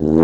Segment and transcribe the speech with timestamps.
[0.00, 0.16] Občania,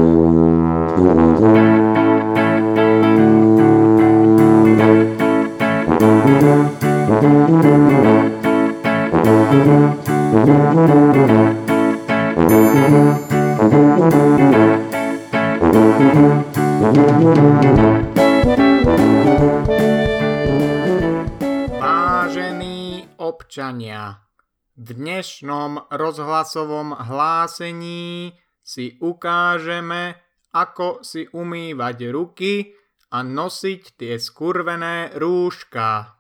[24.72, 28.32] v dnešnom rozhlasovom hlásení
[28.66, 30.18] si ukážeme,
[30.50, 32.74] ako si umývať ruky
[33.14, 36.18] a nosiť tie skurvené rúška.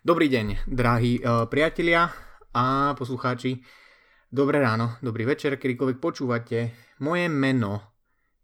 [0.00, 2.08] Dobrý deň, drahí uh, priatelia
[2.56, 3.60] a poslucháči.
[4.32, 6.72] Dobré ráno, dobrý večer, kedykoľvek počúvate.
[7.04, 7.92] Moje meno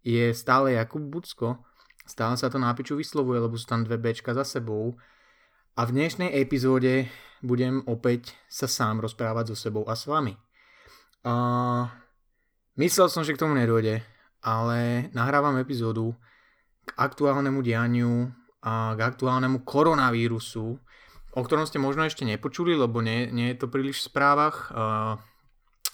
[0.05, 1.65] je stále Jakub Bucko.
[2.05, 5.01] Stále sa to na piču vyslovuje, lebo sú tam dve bečka za sebou.
[5.73, 7.09] A v dnešnej epizóde
[7.41, 10.37] budem opäť sa sám rozprávať so sebou a s vami.
[11.21, 11.85] Uh,
[12.81, 14.01] myslel som, že k tomu nedôjde,
[14.41, 16.17] ale nahrávam epizódu
[16.89, 18.33] k aktuálnemu dianiu
[18.65, 20.81] a k aktuálnemu koronavírusu,
[21.37, 24.73] o ktorom ste možno ešte nepočuli, lebo nie, nie je to príliš v správach.
[24.73, 25.21] Uh,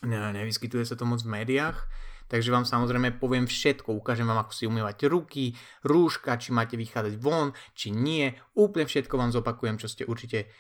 [0.07, 1.91] ne, nevyskytuje sa to moc v médiách,
[2.31, 7.19] takže vám samozrejme poviem všetko, ukážem vám, ako si umývať ruky, rúška, či máte vychádzať
[7.19, 10.51] von, či nie, úplne všetko vám zopakujem, čo ste určite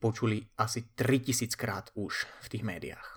[0.00, 3.13] počuli asi 3000 krát už v tých médiách.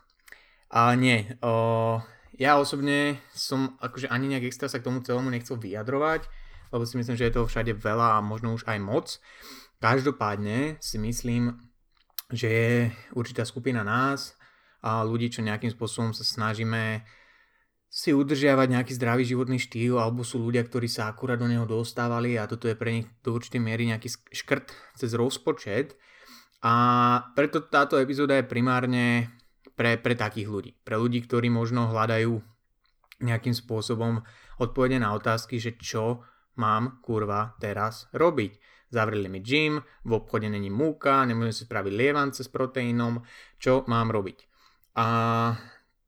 [0.67, 1.97] A nie, o,
[2.35, 6.27] ja osobne som akože ani nejak extra sa k tomu celému nechcel vyjadrovať,
[6.75, 9.19] lebo si myslím, že je toho všade veľa a možno už aj moc.
[9.79, 11.55] Každopádne si myslím,
[12.33, 12.71] že je
[13.15, 14.37] určitá skupina nás,
[14.87, 17.01] a ľudí, čo nejakým spôsobom sa snažíme
[17.87, 22.37] si udržiavať nejaký zdravý životný štýl, alebo sú ľudia, ktorí sa akurát do neho dostávali
[22.37, 25.97] a toto je pre nich do určitej miery nejaký škrt cez rozpočet.
[26.61, 26.73] A
[27.33, 29.31] preto táto epizóda je primárne
[29.77, 30.71] pre, pre takých ľudí.
[30.81, 32.41] Pre ľudí, ktorí možno hľadajú
[33.21, 34.25] nejakým spôsobom
[34.57, 36.25] odpovede na otázky, že čo
[36.57, 38.57] mám kurva teraz robiť.
[38.89, 43.21] Zavreli mi gym, v obchode není múka, nemôžem si spraviť lievance s proteínom,
[43.61, 44.47] čo mám robiť.
[44.97, 45.07] A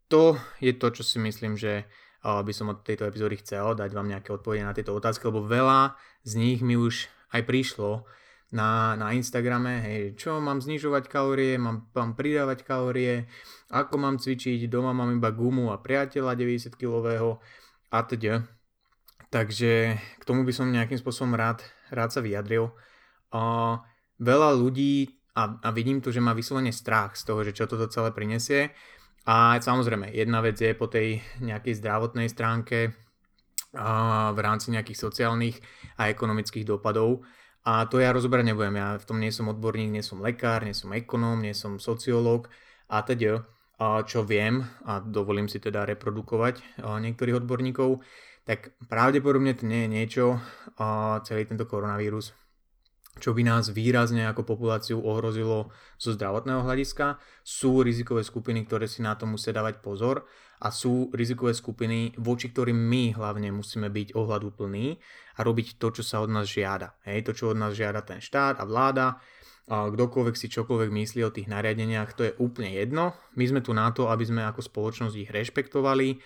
[0.09, 1.85] to je to, čo si myslím, že
[2.23, 5.93] by som od tejto epizódy chcel dať vám nejaké odpovede na tieto otázky, lebo veľa
[6.25, 8.09] z nich mi už aj prišlo
[8.49, 13.29] na, na Instagrame, hej, čo mám znižovať kalórie, mám, mám pridávať kalórie,
[13.69, 17.37] ako mám cvičiť, doma mám iba gumu a priateľa 90 kg
[17.93, 18.45] a teda.
[19.29, 21.61] Takže k tomu by som nejakým spôsobom rád,
[21.93, 22.73] rád sa vyjadril.
[23.29, 23.77] A
[24.17, 27.85] veľa ľudí a, a vidím tu, že má vyslovene strach z toho, že čo toto
[27.85, 28.73] celé prinesie.
[29.29, 32.97] A samozrejme, jedna vec je po tej nejakej zdravotnej stránke
[33.77, 35.61] a v rámci nejakých sociálnych
[36.01, 37.21] a ekonomických dopadov.
[37.67, 38.79] A to ja rozoberať nebudem.
[38.79, 42.47] Ja v tom nie som odborník, nie som lekár, nie som ekonóm, nie som sociológ
[42.87, 43.43] a teda
[43.79, 48.03] čo viem a dovolím si teda reprodukovať niektorých odborníkov,
[48.43, 50.25] tak pravdepodobne to nie je niečo,
[51.23, 52.35] celý tento koronavírus,
[53.23, 57.23] čo by nás výrazne ako populáciu ohrozilo zo zdravotného hľadiska.
[57.39, 60.27] Sú rizikové skupiny, ktoré si na to musia dávať pozor
[60.59, 64.99] a sú rizikové skupiny, voči ktorým my hlavne musíme byť ohľadúplní
[65.39, 66.99] a robiť to, čo sa od nás žiada.
[67.07, 69.23] Hej, to, čo od nás žiada ten štát a vláda,
[69.69, 73.15] a kdokoľvek si čokoľvek myslí o tých nariadeniach, to je úplne jedno.
[73.39, 76.19] My sme tu na to, aby sme ako spoločnosť ich rešpektovali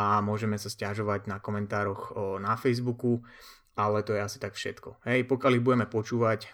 [0.00, 3.22] a môžeme sa stiažovať na komentároch na Facebooku
[3.76, 5.04] ale to je asi tak všetko.
[5.04, 6.48] Hej, pokiaľ ich budeme počúvať,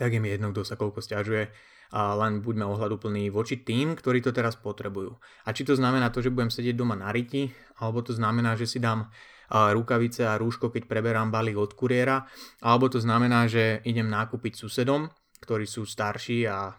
[0.00, 1.52] tak je mi jedno, kto sa koľko stiažuje,
[1.90, 5.20] a len buďme ohľaduplní voči tým, ktorí to teraz potrebujú.
[5.44, 7.52] A či to znamená to, že budem sedieť doma na riti,
[7.82, 9.10] alebo to znamená, že si dám
[9.50, 12.24] rukavice a rúško, keď preberám balík od kuriéra,
[12.62, 15.10] alebo to znamená, že idem nákupiť susedom,
[15.42, 16.78] ktorí sú starší a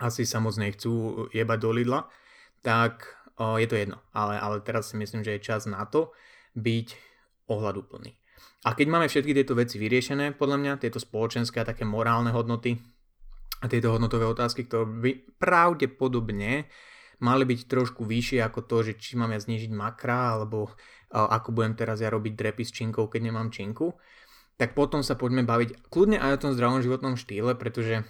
[0.00, 2.00] asi sa moc nechcú jebať do Lidla,
[2.64, 3.06] tak
[3.38, 4.02] je to jedno.
[4.16, 6.10] Ale, ale teraz si myslím, že je čas na to
[6.58, 6.88] byť
[7.50, 8.10] ohľaduplný.
[8.62, 12.78] A keď máme všetky tieto veci vyriešené, podľa mňa, tieto spoločenské a také morálne hodnoty
[13.62, 16.70] a tieto hodnotové otázky, ktoré by pravdepodobne
[17.22, 20.74] mali byť trošku vyššie ako to, že či mám ja znižiť makra, alebo
[21.14, 23.94] ako budem teraz ja robiť drepy s činkou, keď nemám činku,
[24.58, 28.02] tak potom sa poďme baviť kľudne aj o tom zdravom životnom štýle, pretože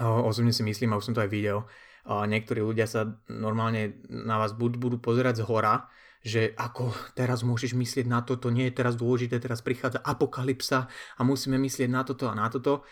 [0.00, 1.68] osobne si myslím, a už som to aj videl,
[2.08, 5.86] niektorí ľudia sa normálne na vás buď budú pozerať z hora,
[6.22, 10.86] že ako teraz môžeš myslieť na toto, nie je teraz dôležité, teraz prichádza apokalypsa
[11.18, 12.86] a musíme myslieť na toto a na toto.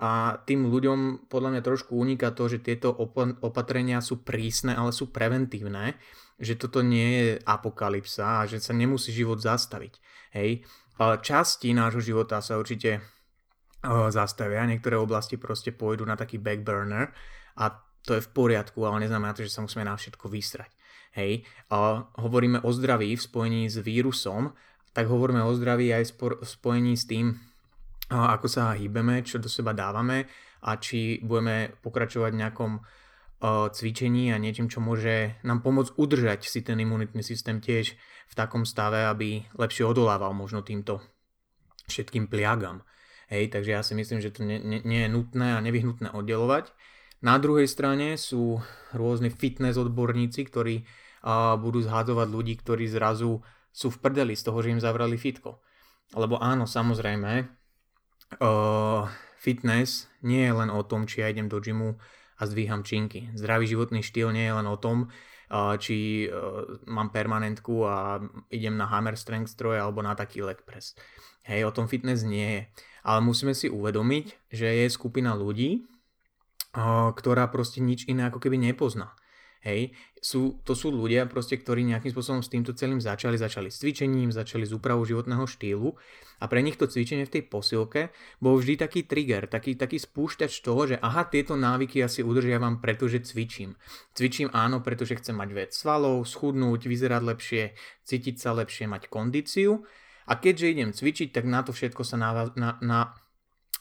[0.00, 2.88] A tým ľuďom podľa mňa trošku uniká to, že tieto
[3.44, 6.00] opatrenia sú prísne, ale sú preventívne,
[6.40, 10.00] že toto nie je apokalypsa a že sa nemusí život zastaviť.
[10.32, 10.64] Hej.
[11.00, 13.04] Časti nášho života sa určite
[14.08, 17.12] zastavia, niektoré oblasti proste pôjdu na taký back burner
[17.60, 20.72] a to je v poriadku, ale neznamená to, že sa musíme na všetko vystrať.
[21.12, 24.56] Hej, a hovoríme o zdraví v spojení s vírusom,
[24.96, 27.36] tak hovoríme o zdraví aj v spojení s tým,
[28.10, 30.26] ako sa hýbeme, čo do seba dávame
[30.66, 32.72] a či budeme pokračovať v nejakom
[33.72, 37.96] cvičení a niečím, čo môže nám pomôcť udržať si ten imunitný systém tiež
[38.28, 41.00] v takom stave, aby lepšie odolával možno týmto
[41.88, 42.84] všetkým pliagam.
[43.32, 46.74] Hej, takže ja si myslím, že to nie, nie, nie je nutné a nevyhnutné oddelovať.
[47.24, 48.60] Na druhej strane sú
[48.92, 53.40] rôzni fitness odborníci, ktorí uh, budú zhádzovať ľudí, ktorí zrazu
[53.70, 55.62] sú v prdeli z toho, že im zavrali fitko.
[56.18, 57.59] Lebo áno, samozrejme,
[58.38, 59.10] uh,
[59.40, 61.96] fitness nie je len o tom, či ja idem do gymu
[62.40, 63.32] a zdvíham činky.
[63.36, 65.12] Zdravý životný štýl nie je len o tom,
[65.76, 66.28] či e,
[66.88, 70.96] mám permanentku a idem na hammer strength stroj alebo na taký leg press.
[71.44, 72.62] Hej, o tom fitness nie je.
[73.04, 75.84] Ale musíme si uvedomiť, že je skupina ľudí,
[77.16, 79.16] ktorá proste nič iné ako keby nepozná.
[79.60, 79.92] Hej,
[80.24, 84.32] sú, to sú ľudia proste, ktorí nejakým spôsobom s týmto celým začali, začali s cvičením,
[84.32, 85.92] začali s úpravou životného štýlu.
[86.40, 88.08] A pre nich to cvičenie v tej posilke
[88.40, 92.80] bol vždy taký trigger, taký, taký spúšťač toho, že aha, tieto návyky ja si udržiavam,
[92.80, 93.76] pretože cvičím.
[94.16, 97.62] Cvičím áno, pretože chcem mať viac svalov, schudnúť, vyzerať lepšie,
[98.08, 99.84] cítiť sa lepšie, mať kondíciu.
[100.24, 103.12] A keďže idem cvičiť, tak na to všetko sa na, na, na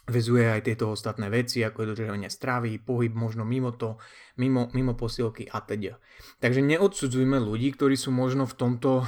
[0.09, 4.01] vezuje aj tieto ostatné veci, ako je dodržovanie stravy, pohyb možno mimo to,
[4.41, 6.01] mimo, mimo posilky a teda.
[6.41, 9.06] Takže neodsudzujme ľudí, ktorí sú možno v tomto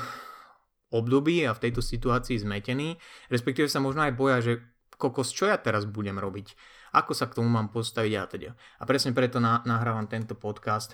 [0.94, 3.02] období a v tejto situácii zmetení,
[3.34, 4.54] respektíve sa možno aj boja, že
[5.02, 6.54] kokos, čo ja teraz budem robiť,
[6.94, 8.50] ako sa k tomu mám postaviť a teda.
[8.54, 10.94] A presne preto na, nahrávam tento podcast,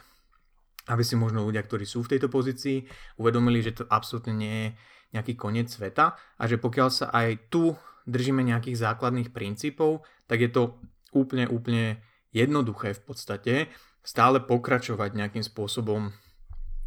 [0.88, 2.88] aby si možno ľudia, ktorí sú v tejto pozícii,
[3.20, 4.68] uvedomili, že to absolútne nie je
[5.20, 7.76] nejaký koniec sveta a že pokiaľ sa aj tu
[8.08, 10.80] držíme nejakých základných princípov, tak je to
[11.12, 12.00] úplne, úplne
[12.32, 13.54] jednoduché v podstate
[14.02, 16.16] stále pokračovať nejakým spôsobom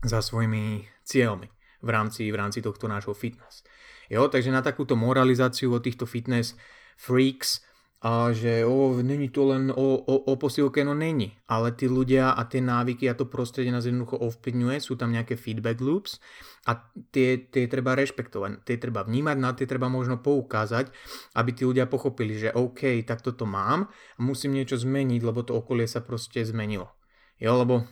[0.01, 1.53] za svojimi cieľmi
[1.85, 3.61] v rámci, v rámci tohto nášho fitness.
[4.09, 6.57] Jo, takže na takúto moralizáciu o týchto fitness
[6.97, 7.63] freaks
[8.01, 11.37] a že o, není to len o, o, o posilke, no není.
[11.45, 15.37] Ale tí ľudia a tie návyky a to prostredie nás jednoducho ovplyvňuje, sú tam nejaké
[15.37, 16.17] feedback loops
[16.65, 16.81] a
[17.13, 20.89] tie, tie treba rešpektovať, tie treba vnímať, na tie treba možno poukázať,
[21.37, 25.53] aby tí ľudia pochopili, že OK, tak toto mám a musím niečo zmeniť, lebo to
[25.53, 26.89] okolie sa proste zmenilo.
[27.37, 27.85] Jo, lebo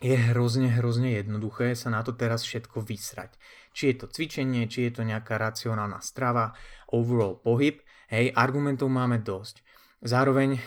[0.00, 3.36] je hrozne, hrozne jednoduché sa na to teraz všetko vysrať.
[3.76, 6.56] Či je to cvičenie, či je to nejaká racionálna strava,
[6.88, 9.64] overall pohyb, Hej, argumentov máme dosť.
[10.04, 10.60] Zároveň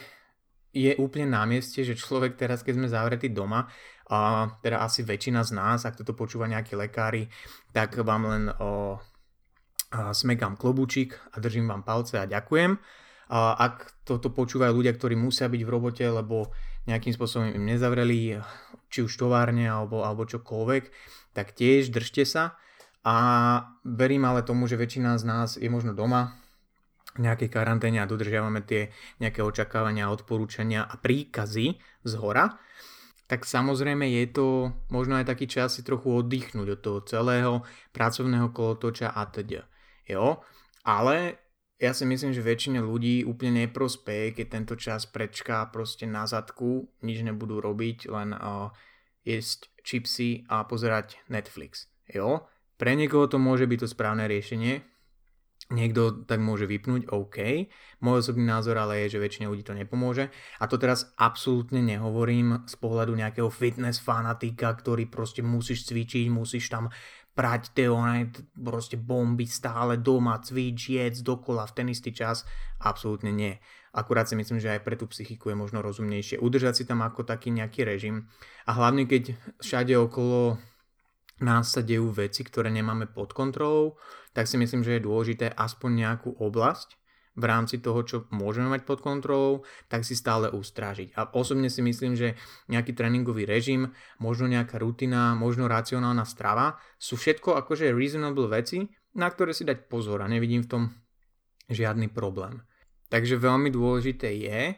[0.73, 3.69] je úplne na mieste, že človek teraz, keď sme zavretí doma,
[4.07, 7.27] a teda asi väčšina z nás, ak toto počúva nejakí lekári,
[7.75, 8.95] tak vám len o,
[9.91, 12.79] a smekám klobúčik a držím vám palce a ďakujem.
[13.27, 16.55] A ak toto počúvajú ľudia, ktorí musia byť v robote, lebo
[16.87, 18.39] nejakým spôsobom im nezavreli,
[18.87, 20.83] či už továrne alebo, alebo čokoľvek,
[21.35, 22.55] tak tiež držte sa.
[23.03, 23.15] A
[23.83, 26.39] verím ale tomu, že väčšina z nás je možno doma,
[27.19, 32.57] nejakej karanténe a dodržiavame tie nejaké očakávania, odporúčania a príkazy z hora,
[33.27, 34.47] tak samozrejme je to
[34.87, 37.53] možno aj taký čas si trochu oddychnúť od toho celého
[37.91, 39.67] pracovného kolotoča a teda.
[40.07, 40.39] Jo,
[40.87, 41.43] ale
[41.77, 46.89] ja si myslím, že väčšine ľudí úplne neprospeje, keď tento čas prečká proste na zadku,
[47.03, 48.73] nič nebudú robiť, len uh,
[49.27, 51.91] jesť chipsy a pozerať Netflix.
[52.07, 52.47] Jo,
[52.79, 54.81] pre niekoho to môže byť to správne riešenie,
[55.67, 57.67] Niekto tak môže vypnúť, OK.
[57.99, 60.31] Môj osobný názor ale je, že väčšine ľudí to nepomôže.
[60.63, 66.71] A to teraz absolútne nehovorím z pohľadu nejakého fitness fanatika, ktorý proste musíš cvičiť, musíš
[66.71, 66.87] tam
[67.35, 67.91] prať tie
[68.57, 72.47] proste bomby stále doma, cvič, jedz dokola v ten istý čas.
[72.81, 73.59] Absolútne nie.
[73.91, 77.27] Akurát si myslím, že aj pre tú psychiku je možno rozumnejšie udržať si tam ako
[77.27, 78.31] taký nejaký režim.
[78.65, 80.57] A hlavne keď všade okolo
[81.41, 83.97] nás sa dejú veci, ktoré nemáme pod kontrolou,
[84.33, 86.97] tak si myslím, že je dôležité aspoň nejakú oblasť
[87.37, 91.13] v rámci toho, čo môžeme mať pod kontrolou, tak si stále ustrážiť.
[91.13, 92.33] A osobne si myslím, že
[92.65, 99.29] nejaký tréningový režim, možno nejaká rutina, možno racionálna strava sú všetko akože reasonable veci, na
[99.29, 100.83] ktoré si dať pozor a nevidím v tom
[101.69, 102.65] žiadny problém.
[103.13, 104.75] Takže veľmi dôležité je,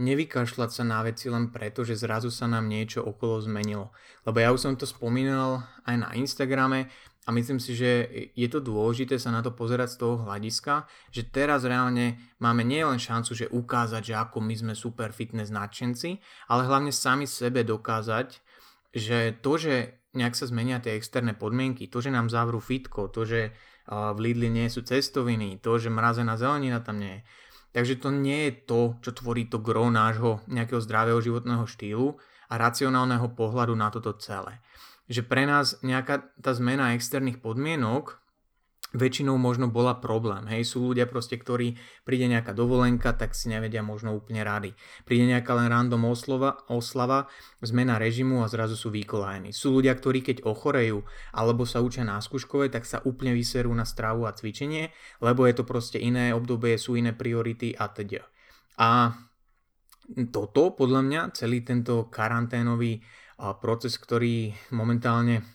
[0.00, 3.92] nevykašľať sa na veci len preto, že zrazu sa nám niečo okolo zmenilo.
[4.24, 6.88] Lebo ja už som to spomínal aj na Instagrame
[7.28, 11.28] a myslím si, že je to dôležité sa na to pozerať z toho hľadiska, že
[11.28, 16.16] teraz reálne máme nielen šancu, že ukázať, že ako my sme super fitness nadšenci,
[16.48, 18.40] ale hlavne sami sebe dokázať,
[18.96, 19.74] že to, že
[20.16, 23.54] nejak sa zmenia tie externé podmienky, to, že nám zavrú fitko, to, že
[23.86, 27.22] v Lidli nie sú cestoviny, to, že mrazená zelenina tam nie je,
[27.70, 32.18] Takže to nie je to, čo tvorí to gro nášho nejakého zdravého životného štýlu
[32.50, 34.58] a racionálneho pohľadu na toto celé.
[35.10, 38.22] že pre nás nejaká tá zmena externých podmienok
[38.90, 40.50] väčšinou možno bola problém.
[40.50, 44.74] Hej, sú ľudia proste, ktorí príde nejaká dovolenka, tak si nevedia možno úplne rady.
[45.06, 47.30] Príde nejaká len random oslova, oslava,
[47.62, 49.54] zmena režimu a zrazu sú vykolajení.
[49.54, 53.86] Sú ľudia, ktorí keď ochorejú alebo sa učia na skúškové, tak sa úplne vyserú na
[53.86, 54.90] stravu a cvičenie,
[55.22, 58.26] lebo je to proste iné obdobie, sú iné priority a teda.
[58.80, 59.14] A
[60.34, 62.98] toto, podľa mňa, celý tento karanténový
[63.62, 65.46] proces, ktorý momentálne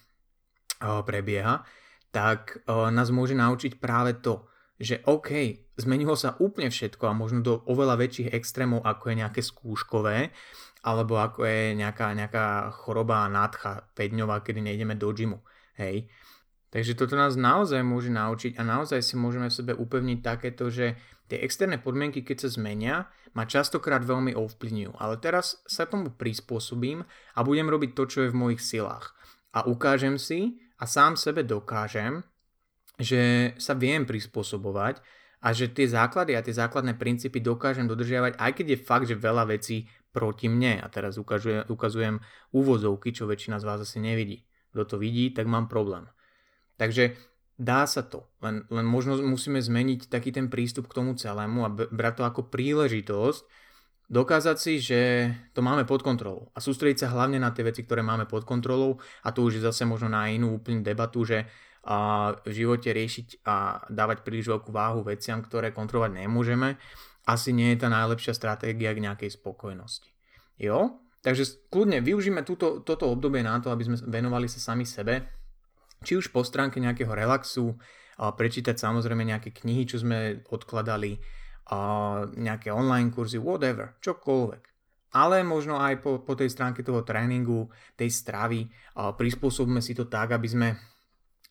[0.80, 1.68] prebieha,
[2.16, 4.48] tak nás môže naučiť práve to,
[4.80, 9.42] že OK, zmenilo sa úplne všetko a možno do oveľa väčších extrémov, ako je nejaké
[9.44, 10.32] skúškové,
[10.88, 15.44] alebo ako je nejaká, nejaká choroba nádcha 5 kedy nejdeme do gymu.
[15.76, 16.08] Hej.
[16.72, 20.96] Takže toto nás naozaj môže naučiť a naozaj si môžeme v sebe upevniť takéto, že
[21.28, 22.96] tie externé podmienky, keď sa zmenia,
[23.36, 24.96] ma častokrát veľmi ovplyvňujú.
[25.00, 27.04] Ale teraz sa tomu prispôsobím
[27.36, 29.16] a budem robiť to, čo je v mojich silách.
[29.56, 32.24] A ukážem si, a sám sebe dokážem,
[33.00, 35.04] že sa viem prispôsobovať
[35.44, 39.20] a že tie základy a tie základné princípy dokážem dodržiavať, aj keď je fakt, že
[39.20, 40.80] veľa vecí proti mne.
[40.80, 42.24] A teraz ukazujem, ukazujem
[42.56, 44.48] úvozovky, čo väčšina z vás asi nevidí.
[44.72, 46.08] Kto to vidí, tak mám problém.
[46.80, 47.16] Takže
[47.60, 51.70] dá sa to, len, len možno musíme zmeniť taký ten prístup k tomu celému a
[51.72, 53.44] brať to ako príležitosť,
[54.10, 58.06] dokázať si, že to máme pod kontrolou a sústrediť sa hlavne na tie veci, ktoré
[58.06, 61.50] máme pod kontrolou a to už je zase možno na inú úplne debatu, že
[61.86, 66.82] a v živote riešiť a dávať príliš veľkú váhu veciam, ktoré kontrolovať nemôžeme,
[67.30, 70.10] asi nie je tá najlepšia stratégia k nejakej spokojnosti.
[70.58, 70.98] Jo?
[71.22, 75.30] Takže kľudne využíme túto, toto obdobie na to, aby sme venovali sa sami sebe,
[76.02, 77.78] či už po stránke nejakého relaxu,
[78.18, 81.22] prečítať samozrejme nejaké knihy, čo sme odkladali,
[81.72, 81.80] a
[82.38, 84.64] nejaké online kurzy, whatever, čokoľvek.
[85.16, 88.68] Ale možno aj po, po tej stránke toho tréningu, tej stravy,
[89.00, 90.70] a prispôsobíme si to tak, aby sme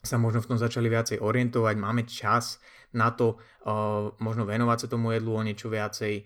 [0.05, 2.61] sa možno v tom začali viacej orientovať, máme čas
[2.93, 3.41] na to
[4.21, 6.23] možno venovať sa tomu jedlu o niečo viacej,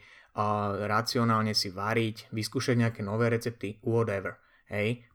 [0.84, 4.36] racionálne si variť, vyskúšať nejaké nové recepty, whatever.
[4.68, 5.06] Hej.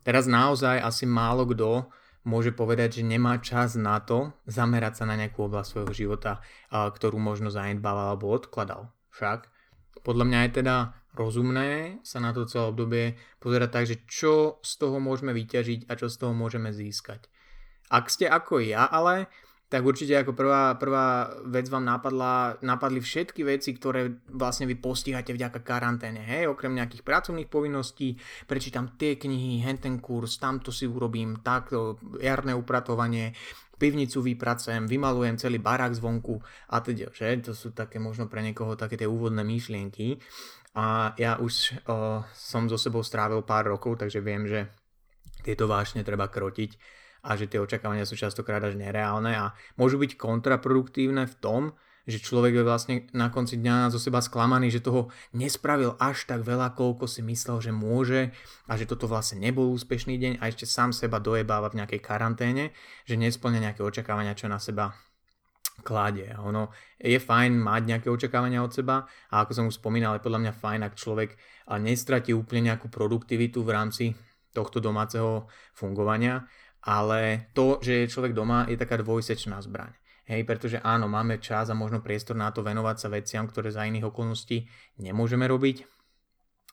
[0.00, 1.88] Teraz naozaj asi málo kto
[2.24, 7.16] môže povedať, že nemá čas na to zamerať sa na nejakú oblasť svojho života, ktorú
[7.16, 8.92] možno zanedbal alebo odkladal.
[9.16, 9.48] Však
[10.04, 10.76] podľa mňa je teda
[11.16, 13.04] rozumné sa na to celé obdobie
[13.42, 17.26] pozerať tak, že čo z toho môžeme vyťažiť a čo z toho môžeme získať.
[17.90, 19.26] Ak ste ako ja, ale
[19.70, 25.30] tak určite ako prvá, prvá vec vám napadla, napadli všetky veci, ktoré vlastne vy postihate
[25.30, 26.26] vďaka karanténe.
[26.26, 28.18] Hej, okrem nejakých pracovných povinností,
[28.50, 33.30] prečítam tie knihy, ten kurz, tamto si urobím, takto, jarné upratovanie,
[33.78, 37.30] pivnicu vypracujem, vymalujem celý barák zvonku a teda, že?
[37.46, 40.18] To sú také možno pre niekoho také tie úvodné myšlienky.
[40.74, 44.66] A ja už o, som so sebou strávil pár rokov, takže viem, že
[45.46, 50.16] tieto vášne treba krotiť a že tie očakávania sú častokrát až nereálne a môžu byť
[50.16, 51.62] kontraproduktívne v tom,
[52.08, 56.42] že človek je vlastne na konci dňa zo seba sklamaný, že toho nespravil až tak
[56.42, 58.32] veľa, koľko si myslel, že môže
[58.66, 62.72] a že toto vlastne nebol úspešný deň a ešte sám seba dojebáva v nejakej karanténe,
[63.04, 64.96] že nesplňa nejaké očakávania, čo na seba
[65.84, 66.32] kladie.
[66.40, 70.40] Ono je fajn mať nejaké očakávania od seba a ako som už spomínal, je podľa
[70.48, 71.36] mňa fajn, ak človek
[71.78, 74.04] nestratí úplne nejakú produktivitu v rámci
[74.50, 76.42] tohto domáceho fungovania
[76.84, 79.92] ale to, že je človek doma, je taká dvojsečná zbraň.
[80.30, 83.82] Hej, pretože áno, máme čas a možno priestor na to venovať sa veciam, ktoré za
[83.82, 84.62] iných okolností
[85.02, 85.82] nemôžeme robiť,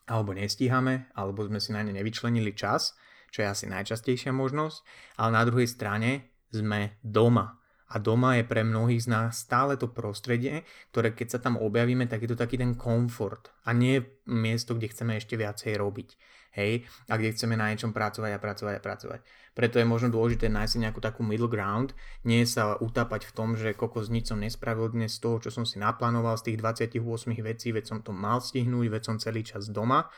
[0.08, 2.94] alebo nestíhame, alebo sme si na ne nevyčlenili čas,
[3.34, 4.78] čo je asi najčastejšia možnosť,
[5.20, 7.57] ale na druhej strane sme doma.
[7.88, 12.04] A doma je pre mnohých z nás stále to prostredie, ktoré keď sa tam objavíme,
[12.12, 16.10] tak je to taký ten komfort a nie miesto, kde chceme ešte viacej robiť.
[16.58, 19.20] Hej, a kde chceme na niečom pracovať a pracovať a pracovať.
[19.54, 21.94] Preto je možno dôležité nájsť si nejakú takú middle ground,
[22.26, 25.70] nie sa utápať v tom, že kokos nič som nespravil dnes z toho, čo som
[25.70, 26.58] si naplánoval z tých
[26.98, 26.98] 28
[27.46, 30.10] vecí, veď som to mal stihnúť, veď som celý čas doma,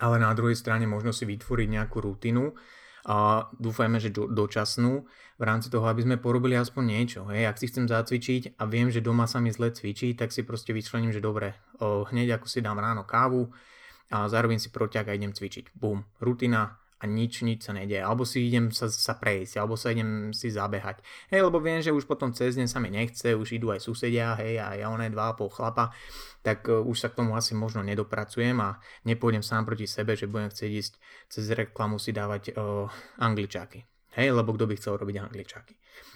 [0.00, 2.56] ale na druhej strane možno si vytvoriť nejakú rutinu,
[3.04, 5.04] a dúfajme, že do, dočasnú
[5.36, 7.20] v rámci toho, aby sme porobili aspoň niečo.
[7.28, 7.52] Hej.
[7.52, 10.72] Ak si chcem zacvičiť a viem, že doma sa mi zle cvičí, tak si proste
[10.72, 11.52] vyčlením, že dobre,
[11.84, 13.52] o, hneď ako si dám ráno kávu
[14.08, 15.76] a zároveň si proťak a idem cvičiť.
[15.76, 18.00] Bum, rutina, a nič, nič sa nedieje.
[18.00, 21.04] Alebo si idem sa, sa prejsť, alebo sa idem si zabehať.
[21.28, 24.32] Hej, lebo viem, že už potom cez deň sa mi nechce, už idú aj susedia,
[24.40, 25.92] hej, a ja oné dva a pol chlapa,
[26.40, 30.24] tak uh, už sa k tomu asi možno nedopracujem a nepôjdem sám proti sebe, že
[30.24, 30.92] budem chcieť ísť
[31.28, 32.88] cez reklamu si dávať uh,
[33.20, 33.84] angličáky.
[34.16, 35.74] Hej, lebo kto by chcel robiť angličáky.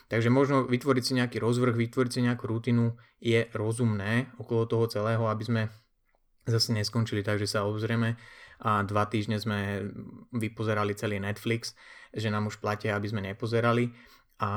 [0.08, 5.26] Takže možno vytvoriť si nejaký rozvrh, vytvoriť si nejakú rutinu je rozumné okolo toho celého,
[5.28, 5.62] aby sme
[6.48, 8.16] zase neskončili tak, že sa obzrieme
[8.58, 9.86] a dva týždne sme
[10.34, 11.78] vypozerali celý Netflix
[12.14, 13.92] že nám už platia, aby sme nepozerali
[14.38, 14.50] a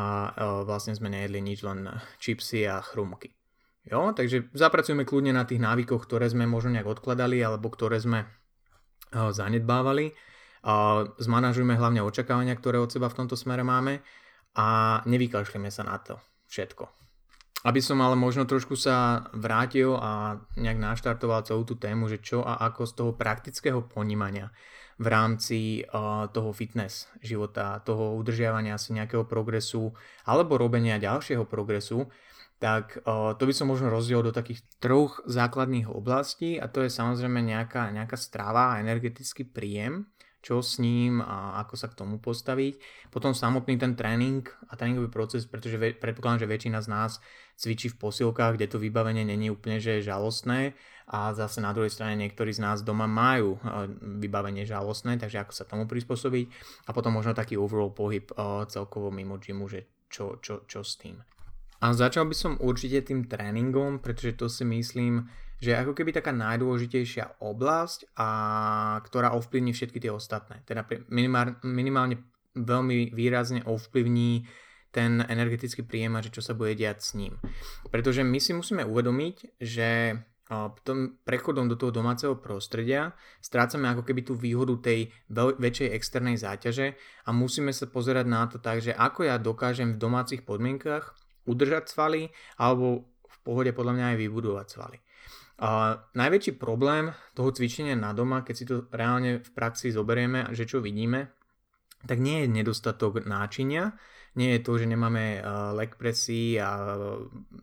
[0.64, 1.90] vlastne sme nejedli nič, len
[2.22, 3.34] čipsy a chrumky.
[3.82, 8.30] Jo, takže zapracujeme kľudne na tých návykoch, ktoré sme možno nejak odkladali alebo ktoré sme
[9.10, 10.14] zanedbávali.
[11.18, 14.06] Zmanažujme hlavne očakávania, ktoré od seba v tomto smere máme
[14.54, 17.01] a nevykašľujeme sa na to všetko.
[17.62, 22.42] Aby som ale možno trošku sa vrátil a nejak naštartoval celú tú tému, že čo
[22.42, 24.50] a ako z toho praktického ponímania
[25.02, 29.94] v rámci uh, toho fitness života, toho udržiavania si nejakého progresu
[30.26, 32.06] alebo robenia ďalšieho progresu,
[32.62, 36.94] tak uh, to by som možno rozdiel do takých troch základných oblastí a to je
[36.94, 40.06] samozrejme nejaká, nejaká strava a energetický príjem,
[40.42, 42.82] čo s ním a ako sa k tomu postaviť.
[43.14, 47.12] Potom samotný ten tréning a tréningový proces, pretože predpokladám, že väčšina z nás
[47.62, 50.74] cvičí v posilkách, kde to vybavenie není úplne že žalostné
[51.12, 53.86] a zase na druhej strane niektorí z nás doma majú eh,
[54.18, 56.46] vybavenie žalostné, takže ako sa tomu prispôsobiť
[56.88, 60.98] a potom možno taký overall pohyb eh, celkovo mimo gymu, že čo, čo, čo s
[60.98, 61.22] tým.
[61.82, 65.26] A začal by som určite tým tréningom, pretože to si myslím,
[65.62, 68.28] že ako keby taká najdôležitejšia oblasť, a
[69.06, 70.66] ktorá ovplyvní všetky tie ostatné.
[70.66, 70.82] Teda
[71.14, 72.18] minimálne,
[72.58, 74.50] veľmi výrazne ovplyvní
[74.92, 77.40] ten energetický príjem a že čo sa bude diať s ním.
[77.94, 80.20] Pretože my si musíme uvedomiť, že
[80.84, 87.00] tom prechodom do toho domáceho prostredia strácame ako keby tú výhodu tej väčšej externej záťaže
[87.24, 91.16] a musíme sa pozerať na to tak, že ako ja dokážem v domácich podmienkach
[91.48, 93.08] udržať svaly alebo
[93.44, 94.98] pohode podľa mňa aj vybudovať svaly.
[95.62, 100.66] A najväčší problém toho cvičenia na doma, keď si to reálne v praxi zoberieme, že
[100.66, 101.30] čo vidíme,
[102.10, 103.94] tak nie je nedostatok náčinia,
[104.34, 105.46] nie je to, že nemáme
[105.78, 106.98] leg pressy a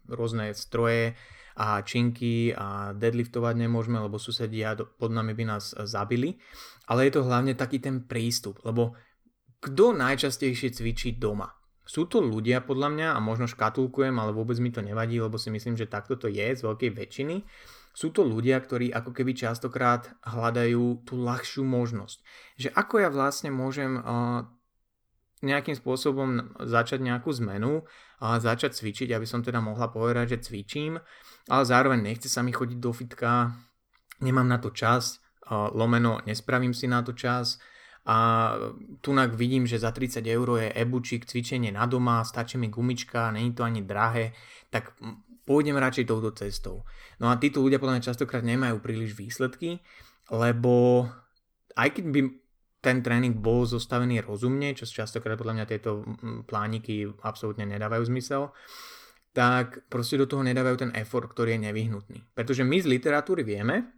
[0.07, 1.19] rôzne stroje,
[1.59, 6.39] a činky a deadliftovať nemôžeme, lebo susedia pod nami by nás zabili.
[6.87, 8.95] Ale je to hlavne taký ten prístup, lebo
[9.59, 11.51] kto najčastejšie cvičí doma?
[11.89, 15.49] Sú to ľudia podľa mňa a možno škatulkujem, ale vôbec mi to nevadí, lebo si
[15.49, 17.49] myslím, že takto to je z veľkej väčšiny.
[17.97, 22.21] Sú to ľudia, ktorí ako keby častokrát hľadajú tú ľahšiu možnosť.
[22.61, 24.45] Že ako ja vlastne môžem uh,
[25.41, 27.89] nejakým spôsobom začať nejakú zmenu
[28.21, 31.01] a začať cvičiť, aby som teda mohla povedať, že cvičím,
[31.49, 33.57] ale zároveň nechce sa mi chodiť do fitka,
[34.21, 37.57] nemám na to čas, lomeno nespravím si na to čas
[38.09, 38.17] a
[39.05, 43.53] tunak vidím, že za 30 eur je e-bučík, cvičenie na doma, stačí mi gumička, není
[43.53, 44.33] to ani drahé,
[44.73, 44.97] tak
[45.45, 46.89] pôjdem radšej touto cestou.
[47.21, 49.85] No a títo ľudia podľa mňa častokrát nemajú príliš výsledky,
[50.33, 51.05] lebo
[51.77, 52.21] aj keď by
[52.81, 56.01] ten tréning bol zostavený rozumne, čo častokrát podľa mňa tieto
[56.49, 58.57] plániky absolútne nedávajú zmysel,
[59.37, 62.19] tak proste do toho nedávajú ten effort, ktorý je nevyhnutný.
[62.33, 63.98] Pretože my z literatúry vieme,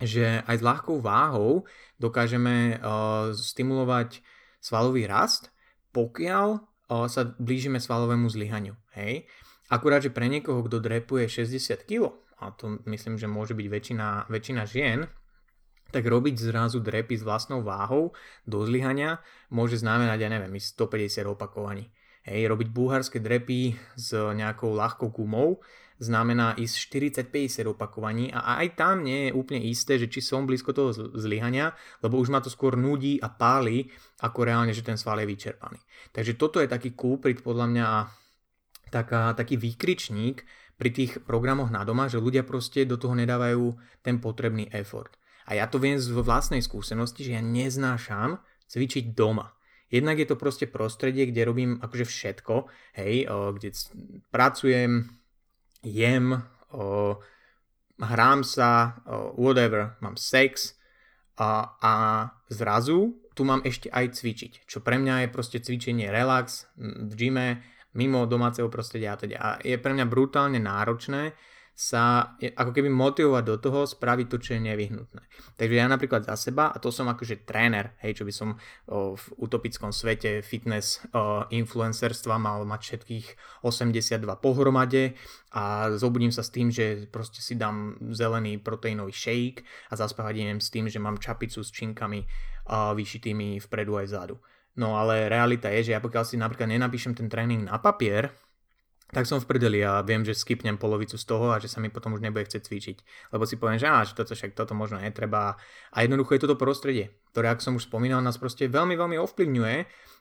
[0.00, 1.68] že aj s ľahkou váhou
[2.00, 4.24] dokážeme uh, stimulovať
[4.64, 5.52] svalový rast,
[5.92, 8.74] pokiaľ uh, sa blížime svalovému zlyhaniu.
[8.96, 9.28] Hej?
[9.70, 14.32] Akurát, že pre niekoho, kto drepuje 60 kg, a to myslím, že môže byť väčšina,
[14.32, 15.04] väčšina žien,
[15.90, 18.14] tak robiť zrazu drepy s vlastnou váhou
[18.46, 19.18] do zlyhania
[19.50, 21.90] môže znamenať, ja neviem, 150 opakovaní.
[22.30, 25.58] Hej, robiť búharské drepy s nejakou ľahkou gumou
[25.98, 30.70] znamená ísť 40-50 opakovaní a aj tam nie je úplne isté, že či som blízko
[30.70, 33.90] toho zlyhania, lebo už ma to skôr nudí a páli,
[34.22, 35.82] ako reálne, že ten sval je vyčerpaný.
[36.14, 37.98] Takže toto je taký kúprit podľa mňa a
[38.94, 40.46] taká, taký výkričník
[40.78, 43.74] pri tých programoch na doma, že ľudia proste do toho nedávajú
[44.06, 45.18] ten potrebný effort.
[45.50, 48.38] A ja to viem z vlastnej skúsenosti, že ja neznášam
[48.70, 49.50] cvičiť doma.
[49.90, 52.54] Jednak je to proste prostredie, kde robím akože všetko,
[53.02, 53.74] hej, o, kde
[54.30, 55.10] pracujem,
[55.82, 56.38] jem,
[56.70, 57.18] o,
[57.98, 60.78] hrám sa, o, whatever, mám sex
[61.34, 61.92] a, a
[62.46, 67.48] zrazu tu mám ešte aj cvičiť, čo pre mňa je proste cvičenie relax v gyme,
[67.96, 69.36] mimo domáceho prostredia a teda.
[69.40, 71.34] A je pre mňa brutálne náročné
[71.80, 75.24] sa ako keby motivovať do toho spraviť to, čo je nevyhnutné.
[75.56, 79.16] Takže ja napríklad za seba, a to som akože tréner, hej, čo by som o,
[79.16, 83.26] v utopickom svete fitness o, influencerstva mal mať všetkých
[83.64, 85.16] 82 pohromade
[85.56, 90.60] a zobudím sa s tým, že proste si dám zelený proteínový shake a zaspávať idem
[90.60, 92.28] s tým, že mám čapicu s činkami
[92.68, 94.36] a, vyšitými vpredu aj vzadu.
[94.76, 98.36] No ale realita je, že ja pokiaľ si napríklad nenapíšem ten tréning na papier,
[99.10, 101.90] tak som v prdeli a viem, že skipnem polovicu z toho a že sa mi
[101.90, 102.96] potom už nebude chcieť cvičiť.
[103.34, 105.58] Lebo si poviem, že á, že toto však toto možno netreba.
[105.90, 109.76] A jednoducho je toto prostredie, ktoré, ako som už spomínal, nás proste veľmi, veľmi ovplyvňuje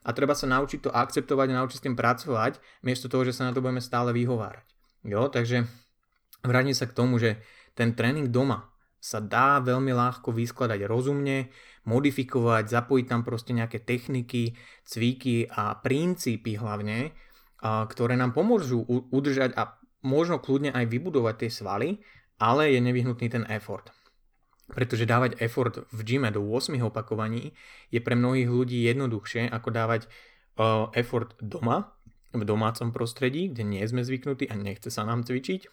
[0.06, 3.45] a treba sa naučiť to akceptovať a naučiť s tým pracovať, miesto toho, že sa
[3.45, 4.65] na to budeme stále vyhovárať.
[5.06, 5.69] Jo, takže
[6.41, 7.38] vrátim sa k tomu, že
[7.78, 11.47] ten tréning doma sa dá veľmi ľahko vyskladať rozumne,
[11.88, 17.15] modifikovať, zapojiť tam proste nejaké techniky, cviky a princípy hlavne,
[17.63, 21.89] ktoré nám pomôžu udržať a možno kľudne aj vybudovať tie svaly,
[22.39, 23.91] ale je nevyhnutný ten effort.
[24.69, 27.52] Pretože dávať effort v gyme do 8 opakovaní
[27.89, 32.00] je pre mnohých ľudí jednoduchšie ako dávať uh, effort doma,
[32.34, 35.65] v domácom prostredí, kde nie sme zvyknutí a nechce sa nám cvičiť,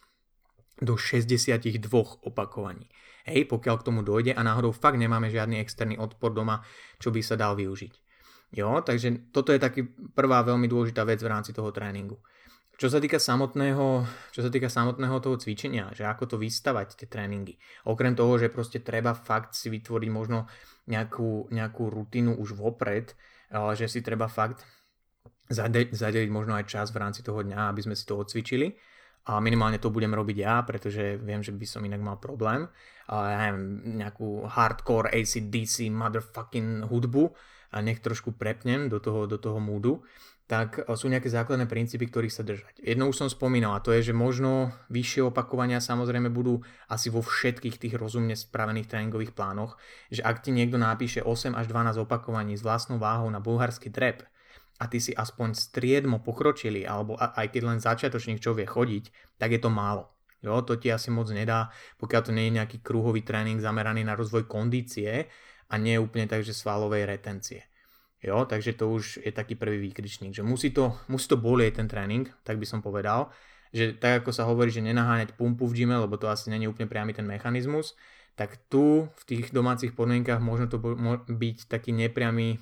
[0.80, 1.88] do 62
[2.24, 2.88] opakovaní.
[3.26, 6.62] Hej, pokiaľ k tomu dojde a náhodou fakt nemáme žiadny externý odpor doma,
[7.00, 8.05] čo by sa dal využiť.
[8.54, 12.22] Jo, takže toto je taký prvá veľmi dôležitá vec v rámci toho tréningu.
[12.76, 14.04] Čo sa týka samotného,
[14.36, 17.56] čo sa týka samotného toho cvičenia, že ako to vystavať tie tréningy.
[17.88, 20.44] Okrem toho, že proste treba fakt si vytvoriť možno
[20.84, 23.16] nejakú, nejakú rutinu už vopred,
[23.48, 24.60] že si treba fakt
[25.48, 28.76] zadeliť, možno aj čas v rámci toho dňa, aby sme si to odcvičili
[29.26, 32.68] a minimálne to budem robiť ja, pretože viem, že by som inak mal problém.
[33.08, 37.32] A ja neviem, nejakú hardcore ACDC motherfucking hudbu
[37.76, 40.00] a nech trošku prepnem do toho, do toho múdu,
[40.46, 42.78] tak sú nejaké základné princípy, ktorých sa držať.
[42.80, 47.20] Jedno už som spomínal a to je, že možno vyššie opakovania samozrejme budú asi vo
[47.20, 49.74] všetkých tých rozumne spravených tréningových plánoch,
[50.08, 54.24] že ak ti niekto napíše 8 až 12 opakovaní s vlastnou váhou na bulharský drep,
[54.76, 59.08] a ty si aspoň striedmo pokročili, alebo aj keď len začiatočník čo vie chodiť,
[59.40, 60.12] tak je to málo.
[60.44, 64.12] Jo, to ti asi moc nedá, pokiaľ to nie je nejaký kruhový tréning zameraný na
[64.12, 65.32] rozvoj kondície
[65.66, 67.66] a nie úplne tak, že svalovej retencie.
[68.22, 71.86] Jo, takže to už je taký prvý výkričník, že musí to, musí to bolieť ten
[71.86, 73.30] tréning, tak by som povedal,
[73.70, 76.88] že tak ako sa hovorí, že nenaháňať pumpu v gyme, lebo to asi není úplne
[76.88, 77.92] priamy ten mechanizmus,
[78.34, 80.80] tak tu v tých domácich podmienkach možno to
[81.28, 82.56] byť taký nepriamy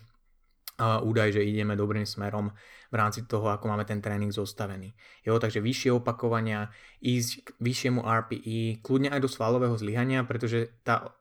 [0.80, 2.50] údaj, že ideme dobrým smerom
[2.90, 4.90] v rámci toho, ako máme ten tréning zostavený.
[5.22, 11.14] Jo, takže vyššie opakovania, ísť k vyššiemu RPI, kľudne aj do svalového zlyhania, pretože tá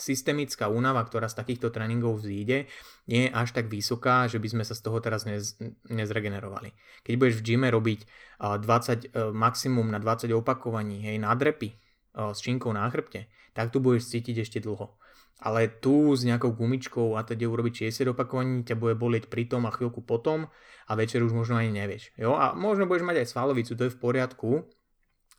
[0.00, 2.66] systemická únava, ktorá z takýchto tréningov vzíde,
[3.06, 6.72] nie je až tak vysoká, že by sme sa z toho teraz nez, nezregenerovali.
[7.04, 8.00] Keď budeš v gyme robiť
[8.40, 11.76] 20, e, maximum na 20 opakovaní, hej, na drepy
[12.10, 14.98] s činkou na chrbte, tak tu budeš cítiť ešte dlho
[15.40, 19.64] ale tu s nejakou gumičkou a teda urobiť 60 opakovaní ťa bude bolieť pri tom
[19.64, 20.52] a chvíľku potom
[20.84, 22.12] a večer už možno ani nevieš.
[22.20, 22.36] Jo?
[22.36, 24.50] A možno budeš mať aj svalovicu, to je v poriadku,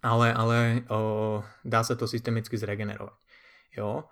[0.01, 0.57] ale, ale
[0.89, 3.13] o, dá sa to systemicky zregenerovať.
[3.77, 4.09] Jo?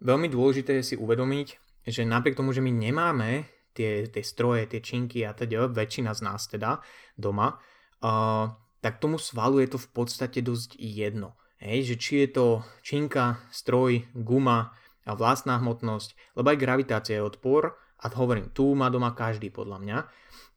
[0.00, 1.48] Veľmi dôležité je si uvedomiť,
[1.88, 6.20] že napriek tomu, že my nemáme tie, tie stroje, tie činky a teda, väčšina z
[6.20, 6.84] nás teda
[7.16, 7.56] doma,
[8.04, 8.52] o,
[8.84, 11.40] tak tomu svalu je to v podstate dosť jedno.
[11.60, 12.46] Hej, že či je to
[12.84, 14.76] činka, stroj, guma,
[15.08, 19.78] a vlastná hmotnosť, lebo aj gravitácia je odpor a hovorím, tu má doma každý podľa
[19.80, 19.98] mňa.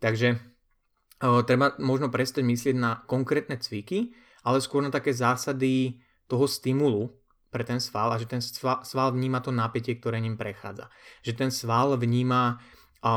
[0.03, 0.35] Takže
[1.23, 4.11] o, treba možno prestať myslieť na konkrétne cviky,
[4.43, 7.22] ale skôr na také zásady toho stimulu
[7.53, 10.89] pre ten sval a že ten sval vníma to napätie, ktoré ním prechádza.
[11.21, 12.57] Že ten sval vníma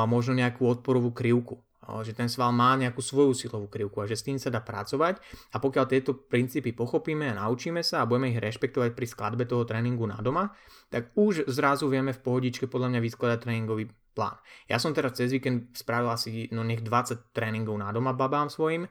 [0.05, 1.65] možno nejakú odporovú krivku
[2.03, 5.23] že ten sval má nejakú svoju silovú krivku a že s tým sa dá pracovať
[5.55, 9.63] a pokiaľ tieto princípy pochopíme a naučíme sa a budeme ich rešpektovať pri skladbe toho
[9.63, 10.51] tréningu na doma,
[10.91, 13.85] tak už zrazu vieme v pohodičke podľa mňa vyskladať tréningový
[14.19, 14.35] plán.
[14.67, 18.91] Ja som teraz cez víkend spravil asi no nech 20 tréningov na doma babám svojim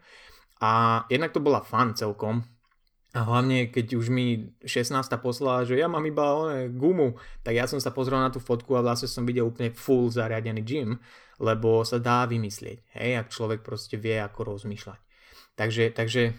[0.64, 2.48] a jednak to bola fun celkom,
[3.16, 4.92] a hlavne, keď už mi 16.
[5.24, 7.16] poslala, že ja mám iba one, gumu,
[7.48, 10.60] tak ja som sa pozrel na tú fotku a vlastne som videl úplne full zariadený
[10.68, 11.00] gym,
[11.40, 15.00] lebo sa dá vymyslieť, hej, ak človek proste vie, ako rozmýšľať.
[15.56, 16.36] Takže, takže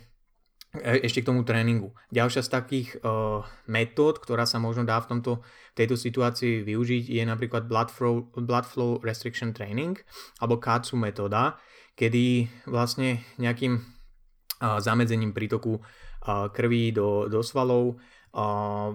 [0.77, 1.97] e, ešte k tomu tréningu.
[2.13, 5.41] Ďalšia z takých uh, metód, ktorá sa možno dá v tomto,
[5.73, 9.97] tejto situácii využiť, je napríklad blood flow, blood flow restriction training,
[10.45, 11.57] alebo KATSU metóda,
[11.97, 15.81] kedy vlastne nejakým uh, zamedzením prítoku
[16.27, 18.03] krví do, do svalov,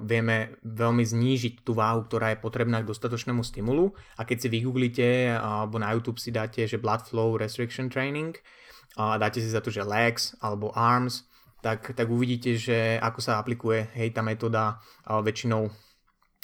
[0.05, 3.89] vieme veľmi znížiť tú váhu, ktorá je potrebná k dostatočnému stimulu.
[4.19, 8.37] A keď si vygooglite alebo na YouTube si dáte, že blood flow restriction training
[9.01, 11.25] a dáte si za to, že legs alebo arms,
[11.61, 15.69] tak, tak uvidíte, že ako sa aplikuje hej, tá metóda väčšinou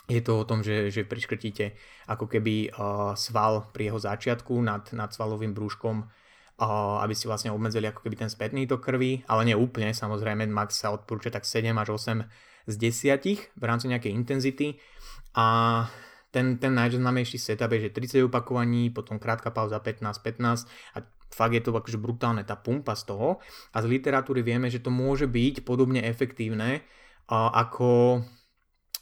[0.07, 1.75] je to o tom, že, že priškrtíte
[2.07, 6.07] ako keby uh, sval pri jeho začiatku nad, nad svalovým brúškom
[6.57, 10.81] aby si vlastne obmedzili ako keby ten spätný tok krvi, ale nie úplne, samozrejme max
[10.81, 12.25] sa odporúča tak 7 až 8
[12.67, 14.81] z 10 v rámci nejakej intenzity.
[15.37, 15.85] A
[16.33, 20.67] ten, ten najznámejší setup je, že 30 opakovaní, potom krátka pauza 15-15
[20.97, 23.37] a fakt je to akože brutálne tá pumpa z toho.
[23.71, 26.81] A z literatúry vieme, že to môže byť podobne efektívne
[27.29, 28.23] ako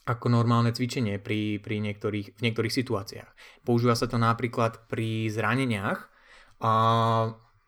[0.05, 3.29] ako normálne cvičenie pri, pri niektorých, v niektorých situáciách.
[3.65, 6.13] Používa sa to napríklad pri zraneniach.
[6.61, 6.71] A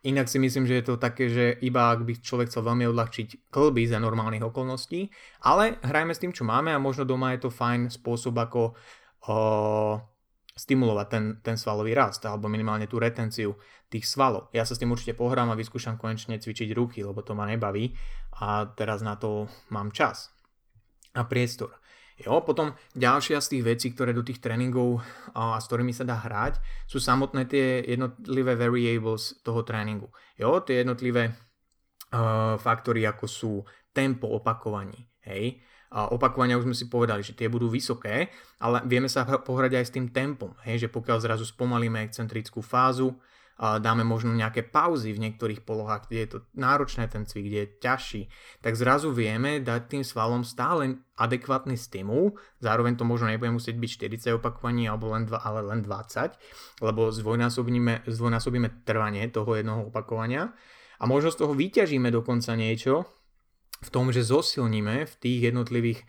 [0.05, 3.49] Inak si myslím, že je to také, že iba ak by človek chcel veľmi odľahčiť
[3.49, 5.09] klby za normálnych okolností,
[5.41, 8.77] ale hrajme s tým, čo máme a možno doma je to fajn spôsob, ako
[9.25, 9.37] o,
[10.53, 13.57] stimulovať ten, ten svalový rast alebo minimálne tú retenciu
[13.89, 14.53] tých svalov.
[14.53, 17.97] Ja sa s tým určite pohrám a vyskúšam konečne cvičiť ruky, lebo to ma nebaví
[18.37, 20.29] a teraz na to mám čas
[21.17, 21.73] a priestor.
[22.17, 25.05] Jo, potom ďalšia z tých vecí, ktoré do tých tréningov
[25.37, 26.57] a s ktorými sa dá hrať,
[26.89, 30.09] sú samotné tie jednotlivé variables toho tréningu.
[30.33, 33.51] Jo, tie jednotlivé uh, faktory, ako sú
[33.93, 34.97] tempo opakovaní.
[35.29, 35.61] Hej.
[35.93, 39.85] A opakovania už sme si povedali, že tie budú vysoké, ale vieme sa pohrať aj
[39.85, 40.57] s tým tempom.
[40.65, 43.13] Hej, že pokiaľ zrazu spomalíme excentrickú fázu,
[43.57, 47.73] dáme možno nejaké pauzy v niektorých polohách, kde je to náročné ten cvik, kde je
[47.81, 48.21] ťažší,
[48.61, 53.89] tak zrazu vieme dať tým svalom stále adekvátny stimul, zároveň to možno nebude musieť byť
[54.29, 60.53] 40 opakovaní alebo len 2, ale len 20, lebo zdvojnásobíme, zdvojnásobíme trvanie toho jednoho opakovania
[61.01, 63.09] a možno z toho vyťažíme dokonca niečo
[63.81, 66.05] v tom, že zosilníme v tých jednotlivých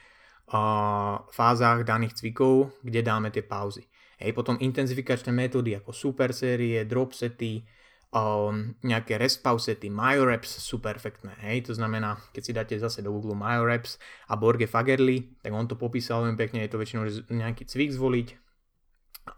[0.53, 3.89] uh, fázach daných cvikov, kde dáme tie pauzy.
[4.19, 7.63] Hej, potom intenzifikačné metódy ako super série, drop sety,
[8.11, 11.39] um, nejaké rest pause sety, myoreps sú perfektné.
[11.45, 15.71] Hej, to znamená, keď si dáte zase do Google myoreps a Borge Fagerli, tak on
[15.71, 18.29] to popísal veľmi pekne, je to väčšinou nejaký cvik zvoliť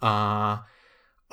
[0.01, 0.15] a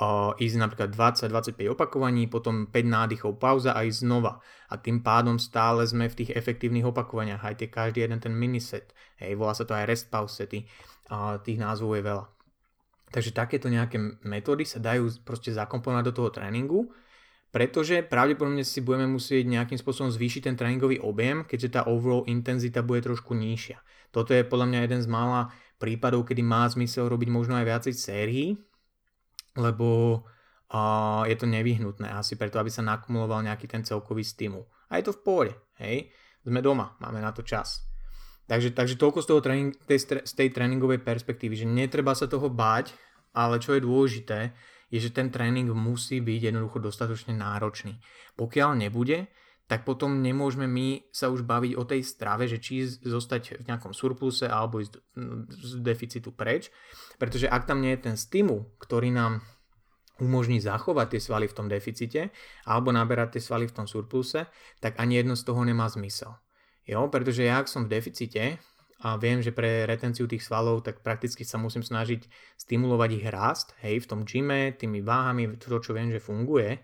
[0.02, 4.42] uh, ísť napríklad 20-25 opakovaní, potom 5 nádychov, pauza a ísť znova.
[4.68, 8.92] A tým pádom stále sme v tých efektívnych opakovaniach, aj tie každý jeden ten miniset.
[9.22, 10.66] Hej, volá sa to aj rest sety,
[11.08, 12.37] a tých názvov je veľa.
[13.08, 16.92] Takže takéto nejaké metódy sa dajú proste zakomponovať do toho tréningu,
[17.48, 22.84] pretože pravdepodobne si budeme musieť nejakým spôsobom zvýšiť ten tréningový objem, keďže tá overall intenzita
[22.84, 23.80] bude trošku nižšia.
[24.12, 25.48] Toto je podľa mňa jeden z mála
[25.80, 28.46] prípadov, kedy má zmysel robiť možno aj viacej sérií,
[29.56, 30.20] lebo
[30.68, 34.68] uh, je to nevyhnutné asi preto, aby sa nakumuloval nejaký ten celkový stimul.
[34.92, 36.12] A je to v pohode, hej?
[36.44, 37.87] Sme doma, máme na to čas.
[38.48, 42.48] Takže, takže toľko z, toho tréning, tej, z tej tréningovej perspektívy, že netreba sa toho
[42.48, 42.96] báť,
[43.36, 44.56] ale čo je dôležité,
[44.88, 48.00] je, že ten tréning musí byť jednoducho dostatočne náročný.
[48.40, 49.28] Pokiaľ nebude,
[49.68, 53.92] tak potom nemôžeme my sa už baviť o tej strave, že či zostať v nejakom
[53.92, 54.96] surpluse alebo ísť
[55.52, 56.72] z deficitu preč,
[57.20, 59.44] pretože ak tam nie je ten stimul, ktorý nám
[60.24, 62.32] umožní zachovať tie svaly v tom deficite
[62.64, 64.48] alebo naberať tie svaly v tom surpluse,
[64.80, 66.32] tak ani jedno z toho nemá zmysel.
[66.88, 68.56] Jo, pretože ja ak som v deficite
[69.04, 72.24] a viem, že pre retenciu tých svalov, tak prakticky sa musím snažiť
[72.56, 76.80] stimulovať ich rast, hej, v tom gyme, tými váhami, to, čo viem, že funguje.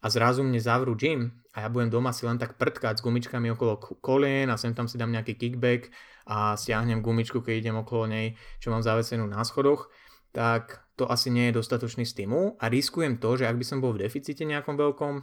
[0.00, 3.52] A zrazu mne zavrú gym a ja budem doma si len tak prtkať s gumičkami
[3.52, 5.92] okolo kolien a sem tam si dám nejaký kickback
[6.24, 9.92] a stiahnem gumičku, keď idem okolo nej, čo mám zavesenú na schodoch,
[10.32, 12.56] tak to asi nie je dostatočný stimul.
[12.62, 15.20] A riskujem to, že ak by som bol v deficite nejakom veľkom,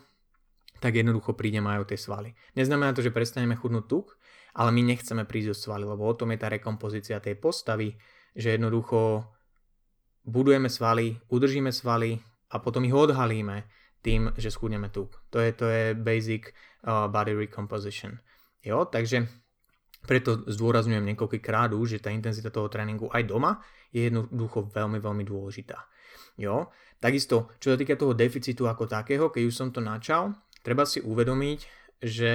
[0.77, 2.33] tak jednoducho príde majú tie svaly.
[2.53, 4.17] Neznamená to, že prestaneme chudnúť tuk,
[4.57, 7.93] ale my nechceme prísť do svaly, lebo o tom je tá rekompozícia tej postavy,
[8.33, 9.25] že jednoducho
[10.25, 12.17] budujeme svaly, udržíme svaly
[12.51, 13.63] a potom ich odhalíme
[14.01, 15.25] tým, že schudneme tuk.
[15.29, 16.53] To je, to je basic
[16.85, 18.17] uh, body recomposition.
[18.61, 19.25] Jo, takže
[20.07, 23.59] preto zdôrazňujem niekoľkýkrát už, že tá intenzita toho tréningu aj doma
[23.91, 25.77] je jednoducho veľmi, veľmi dôležitá.
[26.37, 26.69] Jo,
[27.01, 30.99] takisto, čo sa týka toho deficitu ako takého, keď už som to načal, treba si
[30.99, 31.59] uvedomiť,
[32.03, 32.33] že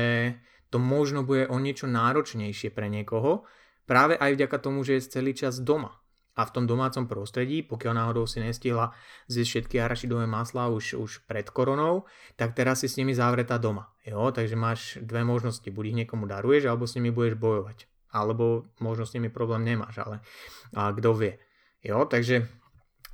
[0.73, 3.45] to možno bude o niečo náročnejšie pre niekoho,
[3.85, 6.01] práve aj vďaka tomu, že je celý čas doma.
[6.33, 8.97] A v tom domácom prostredí, pokiaľ náhodou si nestihla
[9.29, 12.09] zjesť všetky arašidové masla už, už pred koronou,
[12.41, 13.93] tak teraz si s nimi zavretá doma.
[14.09, 14.33] Jo?
[14.33, 17.85] Takže máš dve možnosti, buď ich niekomu daruješ, alebo s nimi budeš bojovať.
[18.17, 20.25] Alebo možno s nimi problém nemáš, ale
[20.73, 21.37] kto vie.
[21.85, 22.09] Jo?
[22.09, 22.49] Takže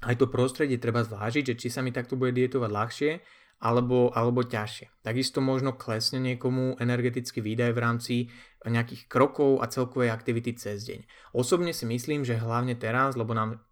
[0.07, 3.11] aj to prostredie treba zvážiť, že či sa mi takto bude dietovať ľahšie,
[3.59, 5.03] alebo, alebo ťažšie.
[5.03, 8.14] Takisto možno klesne niekomu energetický výdaj v rámci
[8.62, 11.07] nejakých krokov a celkovej aktivity cez deň.
[11.35, 13.62] Osobne si myslím, že hlavne teraz, lebo nám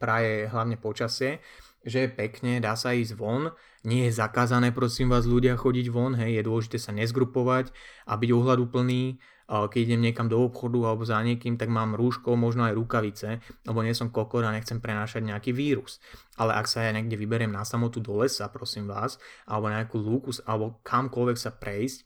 [0.00, 1.40] praje hlavne počasie,
[1.84, 3.52] že je pekne, dá sa ísť von,
[3.84, 7.68] nie je zakázané prosím vás ľudia chodiť von, hej, je dôležité sa nezgrupovať
[8.08, 8.30] a byť
[8.72, 13.44] plný, keď idem niekam do obchodu alebo za niekým, tak mám rúško, možno aj rukavice,
[13.68, 16.00] lebo nie som kokor a nechcem prenášať nejaký vírus.
[16.40, 20.00] Ale ak sa ja niekde vyberiem na samotu do lesa, prosím vás, alebo na nejakú
[20.00, 21.98] lúku, alebo kamkoľvek sa prejsť,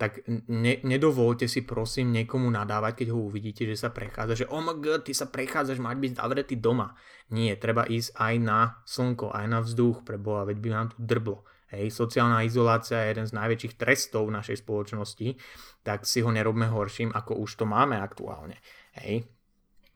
[0.00, 4.64] tak ne, nedovolte si prosím niekomu nadávať, keď ho uvidíte, že sa prechádza, že oh
[4.64, 6.96] my god, ty sa prechádzaš, mať byť zavretý doma.
[7.36, 10.96] Nie, treba ísť aj na slnko, aj na vzduch, pre Boha, veď by nám tu
[11.04, 11.44] drblo.
[11.70, 15.38] Hej, sociálna izolácia je jeden z najväčších trestov v našej spoločnosti,
[15.86, 18.58] tak si ho nerobme horším, ako už to máme aktuálne.
[18.98, 19.30] Hej.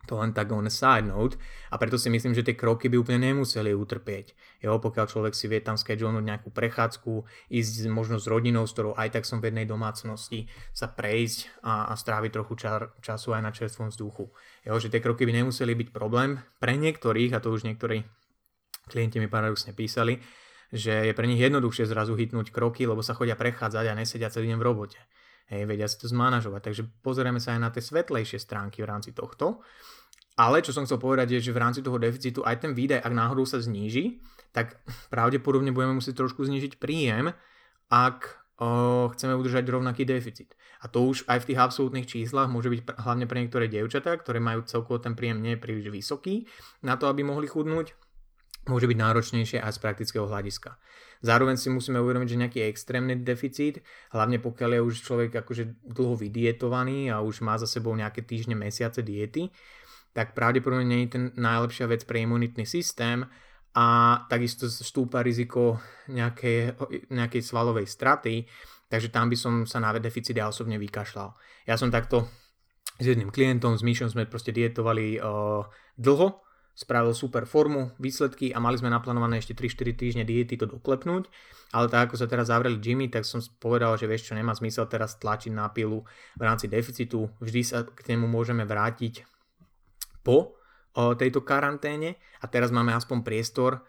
[0.04, 1.40] To len tak on side note
[1.72, 4.36] a preto si myslím, že tie kroky by úplne nemuseli utrpieť.
[4.60, 8.92] Jo, pokiaľ človek si vie tam schedulnúť nejakú prechádzku, ísť možno s rodinou, s ktorou
[9.00, 13.42] aj tak som v jednej domácnosti, sa prejsť a, a stráviť trochu čar, času aj
[13.48, 14.28] na čerstvom vzduchu.
[14.68, 16.36] Jo, že tie kroky by nemuseli byť problém.
[16.60, 18.04] Pre niektorých, a to už niektorí
[18.92, 20.20] klienti mi paradoxne písali,
[20.70, 24.54] že je pre nich jednoduchšie zrazu hitnúť kroky, lebo sa chodia prechádzať a nesedia celý
[24.54, 25.00] deň v robote.
[25.52, 26.60] Hej, vedia si to zmanažovať.
[26.72, 29.60] Takže pozrieme sa aj na tie svetlejšie stránky v rámci tohto.
[30.34, 33.12] Ale čo som chcel povedať je, že v rámci toho deficitu aj ten výdaj, ak
[33.14, 34.18] náhodou sa zníži,
[34.50, 37.30] tak pravdepodobne budeme musieť trošku znížiť príjem,
[37.86, 38.18] ak
[38.58, 40.58] o, chceme udržať rovnaký deficit.
[40.82, 44.42] A to už aj v tých absolútnych číslach môže byť hlavne pre niektoré dievčatá, ktoré
[44.42, 46.50] majú celkovo ten príjem nie príliš vysoký,
[46.82, 47.94] na to, aby mohli chudnúť,
[48.68, 50.76] môže byť náročnejšie aj z praktického hľadiska.
[51.24, 53.80] Zároveň si musíme uvedomiť, že nejaký extrémny deficit,
[54.12, 58.52] hlavne pokiaľ je už človek akože dlho vydietovaný a už má za sebou nejaké týždne,
[58.52, 59.48] mesiace diety,
[60.12, 63.24] tak pravdepodobne nie je ten najlepšia vec pre imunitný systém
[63.74, 63.86] a
[64.30, 65.80] takisto stúpa riziko
[66.12, 66.78] nejakej,
[67.10, 68.46] nejakej svalovej straty,
[68.86, 71.34] takže tam by som sa na deficit ja osobne vykašľal.
[71.66, 72.28] Ja som takto
[73.00, 75.66] s jedným klientom, s Myšom sme proste dietovali uh,
[75.98, 76.43] dlho,
[76.74, 81.30] spravil super formu, výsledky a mali sme naplánované ešte 3-4 týždne diety to doklepnúť,
[81.70, 84.90] ale tak ako sa teraz zavreli Jimmy, tak som povedal, že vieš čo, nemá zmysel
[84.90, 86.02] teraz tlačiť na pilu
[86.34, 89.22] v rámci deficitu, vždy sa k nemu môžeme vrátiť
[90.26, 90.58] po
[90.94, 92.14] tejto karanténe.
[92.38, 93.82] A teraz máme aspoň priestor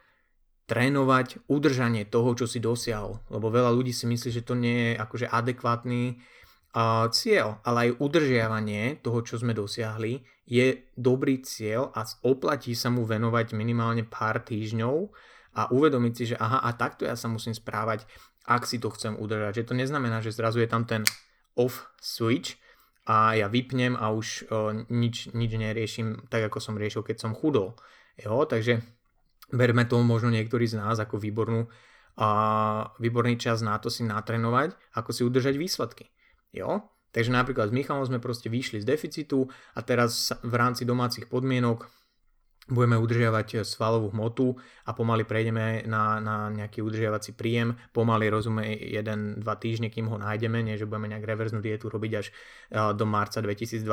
[0.66, 4.94] trénovať udržanie toho, čo si dosiahol, lebo veľa ľudí si myslí, že to nie je
[4.98, 6.18] akože adekvátny
[7.16, 13.08] cieľ, ale aj udržiavanie toho, čo sme dosiahli, je dobrý cieľ a oplatí sa mu
[13.08, 14.96] venovať minimálne pár týždňov
[15.56, 18.04] a uvedomiť si, že aha, a takto ja sa musím správať,
[18.44, 19.64] ak si to chcem udržať.
[19.64, 21.08] Že to neznamená, že zrazu je tam ten
[21.56, 22.60] off switch
[23.08, 27.32] a ja vypnem a už o, nič, nič neriešim tak, ako som riešil, keď som
[27.32, 27.80] chudol.
[28.20, 28.84] Jo, takže
[29.50, 31.72] berme to možno niektorí z nás ako výbornú,
[32.16, 32.30] a
[32.96, 36.15] výborný čas na to si natrénovať, ako si udržať výsledky.
[36.56, 36.88] Jo?
[37.12, 41.88] Takže napríklad s Michalom sme proste vyšli z deficitu a teraz v rámci domácich podmienok
[42.66, 44.58] budeme udržiavať svalovú hmotu
[44.90, 47.78] a pomaly prejdeme na, na nejaký udržiavací príjem.
[47.94, 52.34] Pomaly rozume 1-2 týždne, kým ho nájdeme, nie že budeme nejak reverznú dietu robiť až
[52.98, 53.86] do marca 2023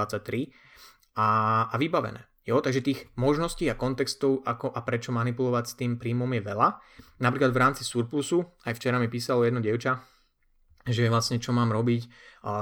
[1.20, 1.28] a,
[1.68, 2.24] a vybavené.
[2.42, 6.74] Jo, takže tých možností a kontextov, ako a prečo manipulovať s tým príjmom je veľa.
[7.22, 10.02] Napríklad v rámci surplusu, aj včera mi písalo jedno dievča,
[10.88, 12.10] že vlastne čo mám robiť,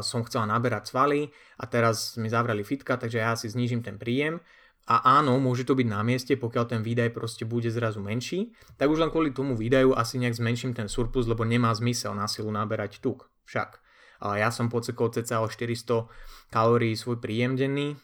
[0.05, 4.41] som chcela naberať svaly a teraz mi zavreli fitka, takže ja si znížim ten príjem
[4.91, 8.91] a áno, môže to byť na mieste, pokiaľ ten výdaj proste bude zrazu menší, tak
[8.91, 12.51] už len kvôli tomu výdaju asi nejak zmenším ten surplus, lebo nemá zmysel na silu
[12.51, 13.31] naberať tuk.
[13.47, 13.79] Však.
[14.21, 16.11] Ja som pocekol cca o 400
[16.53, 17.97] kalórií svoj príjem denný,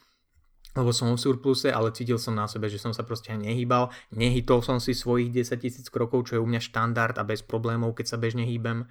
[0.73, 4.63] lebo som v surpluse, ale cítil som na sebe, že som sa proste nehýbal, nehytol
[4.63, 8.15] som si svojich 10 tisíc krokov, čo je u mňa štandard a bez problémov, keď
[8.15, 8.87] sa bežne hýbem.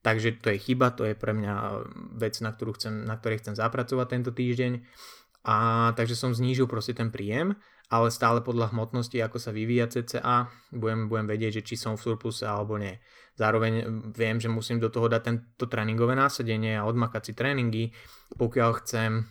[0.00, 1.84] Takže to je chyba, to je pre mňa
[2.16, 4.80] vec, na, ktorú chcem, na ktorej chcem zapracovať tento týždeň.
[5.44, 5.56] A
[5.96, 7.56] takže som znížil proste ten príjem,
[7.92, 12.04] ale stále podľa hmotnosti, ako sa vyvíja CCA, budem, budem vedieť, že či som v
[12.04, 12.96] surpluse alebo nie.
[13.36, 17.84] Zároveň viem, že musím do toho dať tento tréningové násadenie a odmakať si tréningy,
[18.36, 19.24] pokiaľ chcem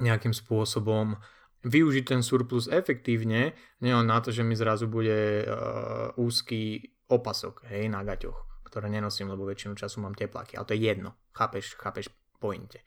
[0.00, 1.16] nejakým spôsobom
[1.60, 3.52] využiť ten surplus efektívne,
[3.84, 9.34] nie na to, že mi zrazu bude uh, úzky opasok hej, na gaťoch ktoré nenosím,
[9.34, 10.54] lebo väčšinu času mám tepláky.
[10.54, 11.18] Ale to je jedno.
[11.34, 12.06] Chápeš, chápeš
[12.38, 12.80] pointe.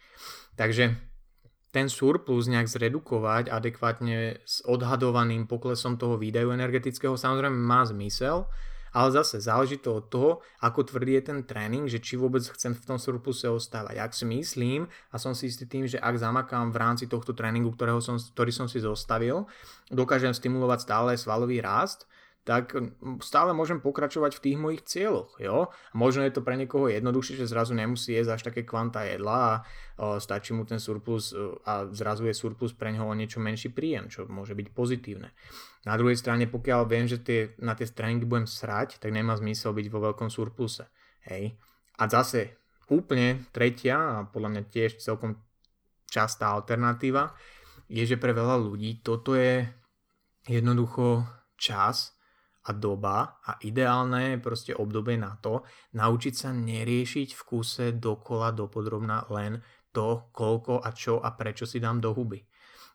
[0.56, 0.96] Takže
[1.74, 8.46] ten surplus nejak zredukovať adekvátne s odhadovaným poklesom toho výdajú energetického samozrejme má zmysel,
[8.93, 12.78] ale zase záleží to od toho, ako tvrdý je ten tréning, že či vôbec chcem
[12.78, 13.98] v tom surpluse ostávať.
[13.98, 17.74] Ak si myslím a som si istý tým, že ak zamakám v rámci tohto tréningu,
[17.74, 19.50] ktorého som, ktorý som si zostavil,
[19.89, 22.06] dokážem stimulovať stále svalový rast,
[22.43, 22.75] tak
[23.23, 25.39] stále môžem pokračovať v tých mojich cieľoch.
[25.39, 25.71] Jo?
[25.95, 29.53] Možno je to pre niekoho jednoduchšie, že zrazu nemusí jesť až také kvanta jedla a
[29.95, 31.32] o, stačí mu ten surplus
[31.63, 35.32] a zrazu je surplus pre neho o niečo menší príjem, čo môže byť pozitívne.
[35.88, 39.71] Na druhej strane, pokiaľ viem, že tie, na tie tréningy budem srať, tak nemá zmysel
[39.71, 40.84] byť vo veľkom surpluse.
[41.32, 41.56] Hej?
[41.95, 42.60] A zase
[42.91, 45.39] úplne tretia a podľa mňa tiež celkom
[46.12, 47.32] častá alternatíva
[47.88, 49.63] je, že pre veľa ľudí toto je
[50.47, 51.24] jednoducho
[51.55, 52.11] čas,
[52.64, 55.68] a doba a ideálne proste obdobie na to
[55.99, 59.59] naučiť sa neriešiť v kuse dokola dopodrobná len
[59.91, 62.39] to, koľko a čo a prečo si dám do huby.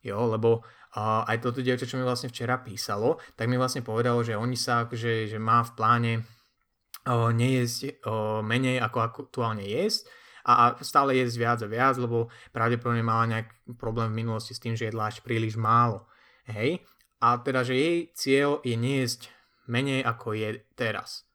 [0.03, 4.23] Jo, lebo uh, aj toto dievča, čo mi vlastne včera písalo, tak mi vlastne povedalo,
[4.25, 10.09] že oni sa, že, že má v pláne uh, nejesť uh, menej ako aktuálne jesť
[10.49, 14.73] a stále jesť viac a viac, lebo pravdepodobne mala nejaký problém v minulosti s tým,
[14.73, 16.09] že jedla až príliš málo.
[16.49, 16.89] Hej?
[17.21, 19.29] A teda, že jej cieľ je nejesť
[19.69, 21.29] menej ako je teraz.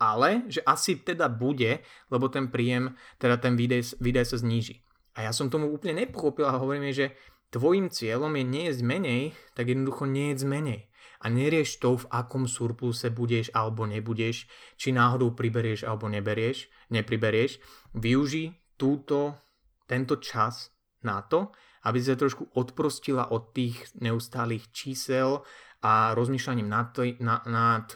[0.00, 4.80] Ale, že asi teda bude, lebo ten príjem, teda ten výdej, výdej sa zníži.
[5.12, 7.12] A ja som tomu úplne nepochopil a hovorím že
[7.52, 9.22] tvojim cieľom je nejesť menej,
[9.52, 10.88] tak jednoducho nejedz menej.
[11.20, 14.48] A nerieš to, v akom surpluse budeš alebo nebudeš,
[14.80, 17.60] či náhodou priberieš alebo neberieš, nepriberieš.
[17.92, 19.36] Využij túto,
[19.84, 20.72] tento čas
[21.04, 21.52] na to,
[21.84, 25.44] aby sa trošku odprostila od tých neustálých čísel
[25.80, 27.86] a rozmýšľaním nad, nad, nad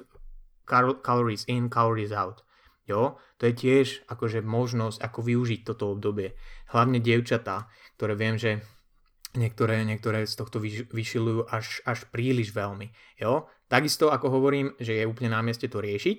[1.05, 2.45] calories in, calories out.
[2.89, 3.17] Jo?
[3.41, 6.37] To je tiež akože možnosť, ako využiť toto obdobie.
[6.73, 8.65] Hlavne dievčatá, ktoré viem, že
[9.37, 10.61] niektoré, niektoré z tohto
[10.93, 12.93] vyšilujú až, až príliš veľmi.
[13.21, 13.49] Jo?
[13.69, 16.19] Takisto ako hovorím, že je úplne na mieste to riešiť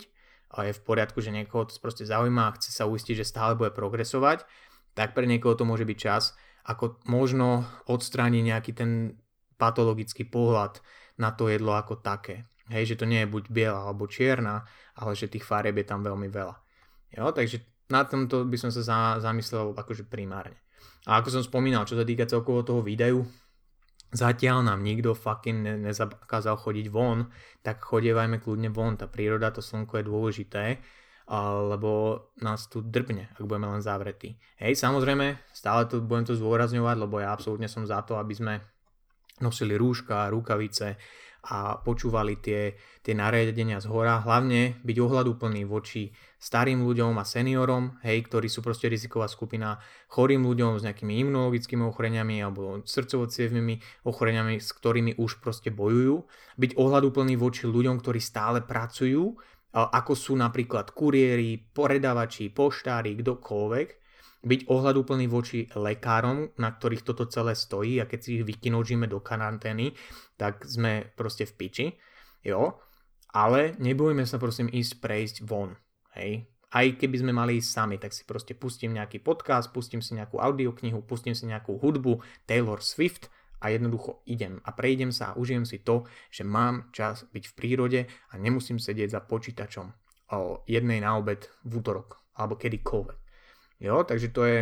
[0.56, 3.58] a je v poriadku, že niekoho to proste zaujíma a chce sa uistiť, že stále
[3.58, 4.46] bude progresovať,
[4.96, 6.34] tak pre niekoho to môže byť čas,
[6.66, 9.20] ako možno odstrániť nejaký ten
[9.56, 10.82] patologický pohľad
[11.16, 12.48] na to jedlo ako také.
[12.70, 14.66] Hej, že to nie je buď biela alebo čierna,
[14.98, 16.56] ale že tých farieb je tam veľmi veľa.
[17.14, 17.62] Jo, takže
[17.94, 20.58] na tomto by som sa za, zamyslel akože primárne.
[21.06, 23.22] A ako som spomínal, čo sa týka celkovo toho videu,
[24.10, 27.30] zatiaľ nám nikto fucking ne, nezakázal chodiť von,
[27.62, 30.66] tak chodievajme kľudne von, tá príroda, to slnko je dôležité,
[31.70, 34.38] lebo nás tu drbne, ak budeme len zavretí.
[34.58, 38.54] Hej, samozrejme, stále to budem to zdôrazňovať, lebo ja absolútne som za to, aby sme
[39.42, 40.96] nosili rúška, rukavice,
[41.46, 42.74] a počúvali tie,
[43.06, 46.10] tie nariadenia z hora, hlavne byť ohľadúplný voči
[46.42, 49.78] starým ľuďom a seniorom, hej, ktorí sú proste riziková skupina,
[50.10, 53.30] chorým ľuďom s nejakými imunologickými ochoreniami alebo srdcovo
[54.06, 56.26] ochoreniami, s ktorými už proste bojujú,
[56.58, 59.38] byť ohľadúplný voči ľuďom, ktorí stále pracujú,
[59.76, 64.05] ako sú napríklad kuriéri, poredavači, poštári, kdokoľvek,
[64.46, 69.18] byť ohľadúplný voči lekárom, na ktorých toto celé stojí a keď si ich vykinožíme do
[69.18, 69.98] karantény,
[70.38, 71.88] tak sme proste v piči,
[72.46, 72.78] jo,
[73.34, 75.74] ale nebojme sa prosím ísť prejsť von,
[76.14, 80.14] hej, aj keby sme mali ísť sami, tak si proste pustím nejaký podcast, pustím si
[80.14, 83.32] nejakú audioknihu, pustím si nejakú hudbu Taylor Swift
[83.64, 87.56] a jednoducho idem a prejdem sa a užijem si to, že mám čas byť v
[87.56, 89.88] prírode a nemusím sedieť za počítačom
[90.36, 93.25] o jednej na obed v útorok alebo kedykoľvek.
[93.80, 94.60] Jo, takže to je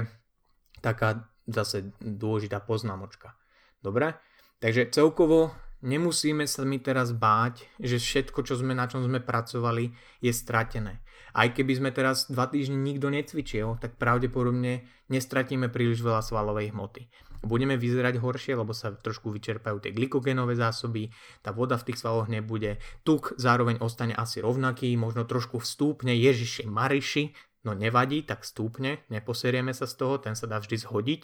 [0.81, 3.35] taká zase dôležitá poznámočka.
[3.83, 4.15] Dobre?
[4.63, 5.51] Takže celkovo
[5.83, 9.91] nemusíme sa my teraz báť, že všetko, čo sme, na čom sme pracovali,
[10.23, 11.03] je stratené.
[11.35, 17.11] Aj keby sme teraz dva týždne nikto necvičil, tak pravdepodobne nestratíme príliš veľa svalovej hmoty.
[17.43, 21.11] Budeme vyzerať horšie, lebo sa trošku vyčerpajú tie glykogenové zásoby,
[21.43, 26.63] tá voda v tých svaloch nebude, tuk zároveň ostane asi rovnaký, možno trošku vstúpne Ježiši
[26.63, 31.21] Mariši, No nevadí, tak stúpne, neposerieme sa z toho, ten sa dá vždy zhodiť.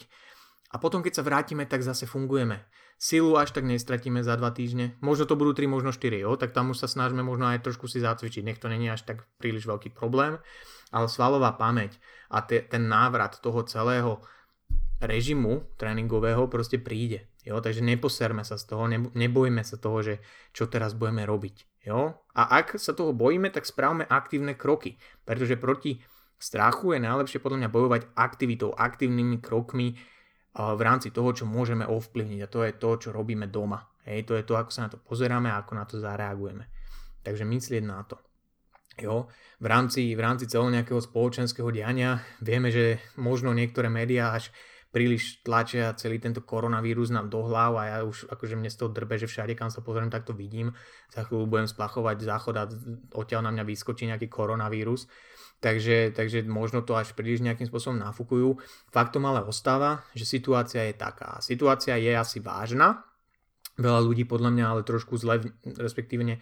[0.70, 2.64] A potom, keď sa vrátime, tak zase fungujeme.
[3.00, 4.94] Silu až tak nestratíme za 2 týždne.
[5.00, 6.36] Možno to budú 3, možno 4, jo?
[6.36, 8.44] tak tam už sa snažíme možno aj trošku si zacvičiť.
[8.44, 10.36] Nech to není až tak príliš veľký problém.
[10.92, 11.96] Ale svalová pamäť
[12.28, 14.20] a te, ten návrat toho celého
[15.00, 17.26] režimu tréningového proste príde.
[17.42, 17.58] Jo?
[17.64, 18.84] Takže neposerme sa z toho,
[19.16, 20.14] nebojme sa toho, že
[20.52, 21.88] čo teraz budeme robiť.
[21.88, 22.20] Jo?
[22.36, 25.00] A ak sa toho bojíme, tak správme aktívne kroky.
[25.24, 26.04] Pretože proti
[26.40, 30.00] strachu je najlepšie podľa mňa bojovať aktivitou, aktívnymi krokmi
[30.56, 33.86] v rámci toho, čo môžeme ovplyvniť a to je to, čo robíme doma.
[34.08, 36.64] Hej, to je to, ako sa na to pozeráme a ako na to zareagujeme.
[37.20, 38.16] Takže myslieť na to.
[38.98, 39.28] Jo,
[39.60, 44.50] v rámci, v rámci celého nejakého spoločenského diania vieme, že možno niektoré médiá až
[44.90, 48.90] príliš tlačia celý tento koronavírus nám do hlav a ja už akože mne z toho
[48.90, 50.74] drbe, že všade kam sa pozriem, tak to vidím.
[51.14, 52.66] Za chvíľu budem splachovať záchod a
[53.14, 55.06] odtiaľ na mňa vyskočí nejaký koronavírus.
[55.60, 58.56] Takže, takže možno to až príliš nejakým spôsobom nafúkujú.
[58.88, 61.36] Faktom ale ostáva, že situácia je taká.
[61.44, 63.04] Situácia je asi vážna.
[63.76, 65.44] Veľa ľudí podľa mňa ale trošku zle,
[65.76, 66.40] respektívne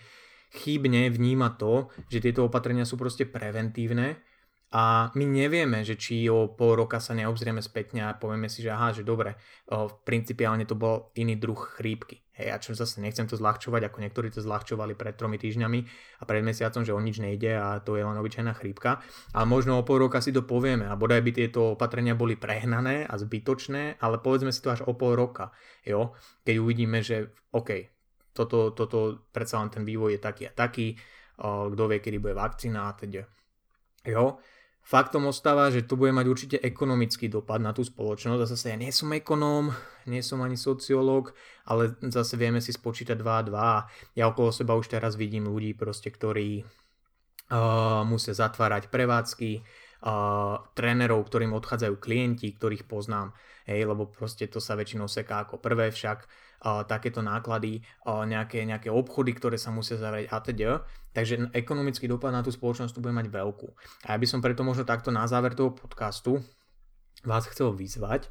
[0.54, 4.22] chybne vníma to, že tieto opatrenia sú proste preventívne
[4.68, 8.68] a my nevieme, že či o pol roka sa neobzrieme spätne a povieme si, že
[8.68, 9.32] aha, že dobre,
[9.72, 12.20] o, principiálne to bol iný druh chrípky.
[12.36, 15.80] Hej, a čo zase nechcem to zľahčovať, ako niektorí to zľahčovali pred tromi týždňami
[16.20, 19.00] a pred mesiacom, že o nič nejde a to je len obyčajná chrípka.
[19.32, 23.08] Ale možno o pol roka si to povieme a bodaj by tieto opatrenia boli prehnané
[23.08, 25.50] a zbytočné, ale povedzme si to až o pol roka,
[25.82, 26.12] jo?
[26.44, 27.88] keď uvidíme, že OK,
[28.36, 30.94] toto, toto predsa len ten vývoj je taký a taký,
[31.72, 33.26] kto vie, kedy bude vakcína a teda.
[34.06, 34.38] Jo?
[34.88, 38.40] Faktom ostáva, že to bude mať určite ekonomický dopad na tú spoločnosť.
[38.40, 39.68] A zase ja nie som ekonóm,
[40.08, 41.36] nie som ani sociológ,
[41.68, 43.42] ale zase vieme si spočítať 2 a
[43.84, 44.16] 2.
[44.16, 51.20] Ja okolo seba už teraz vidím ľudí, proste, ktorí uh, musia zatvárať prevádzky, uh, trénerov,
[51.28, 53.36] ktorým odchádzajú klienti, ktorých poznám,
[53.68, 58.64] hej, lebo proste to sa väčšinou seká ako prvé, však uh, takéto náklady, uh, nejaké,
[58.64, 60.70] nejaké obchody, ktoré sa musia zavrieť a teda.
[61.12, 63.68] Takže ekonomický dopad na tú spoločnosť tu bude mať veľkú.
[64.08, 66.40] A ja by som preto možno takto na záver toho podcastu
[67.26, 68.30] vás chcel vyzvať,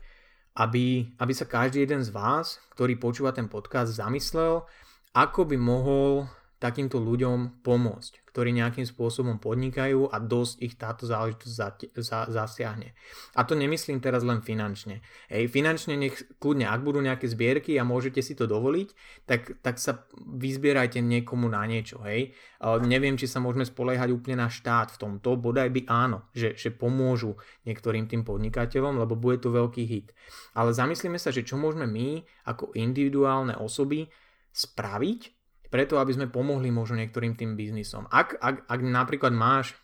[0.57, 4.65] aby, aby sa každý jeden z vás, ktorý počúva ten podcast, zamyslel,
[5.13, 6.25] ako by mohol
[6.57, 11.69] takýmto ľuďom pomôcť, ktorí nejakým spôsobom podnikajú a dosť ich táto záležitosť za,
[12.01, 12.97] za, zasiahne.
[13.37, 15.05] A to nemyslím teraz len finančne.
[15.29, 18.89] Hej, finančne nech kľudne, ak budú nejaké zbierky a môžete si to dovoliť,
[19.29, 22.01] tak, tak sa vyzbierajte niekomu na niečo.
[22.01, 22.33] Hej.
[22.81, 26.73] Neviem, či sa môžeme spoliehať úplne na štát v tomto, bodaj by áno, že, že
[26.73, 27.37] pomôžu
[27.69, 30.09] niektorým tým podnikateľom, lebo bude to veľký hit.
[30.57, 34.09] Ale zamyslíme sa, že čo môžeme my ako individuálne osoby
[34.57, 35.36] spraviť,
[35.67, 38.07] preto, aby sme pomohli možno niektorým tým biznisom.
[38.07, 39.75] Ak, ak, ak napríklad máš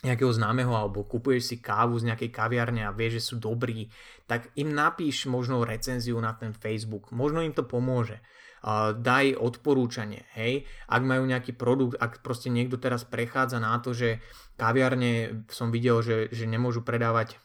[0.00, 3.92] nejakého známeho alebo kupuješ si kávu z nejakej kaviarne a vieš, že sú dobrí,
[4.24, 7.12] tak im napíš možno recenziu na ten Facebook.
[7.12, 8.24] Možno im to pomôže.
[8.60, 10.68] Uh, daj odporúčanie, hej.
[10.84, 14.20] Ak majú nejaký produkt, ak proste niekto teraz prechádza na to, že
[14.60, 17.40] kaviarne som videl, že, že nemôžu predávať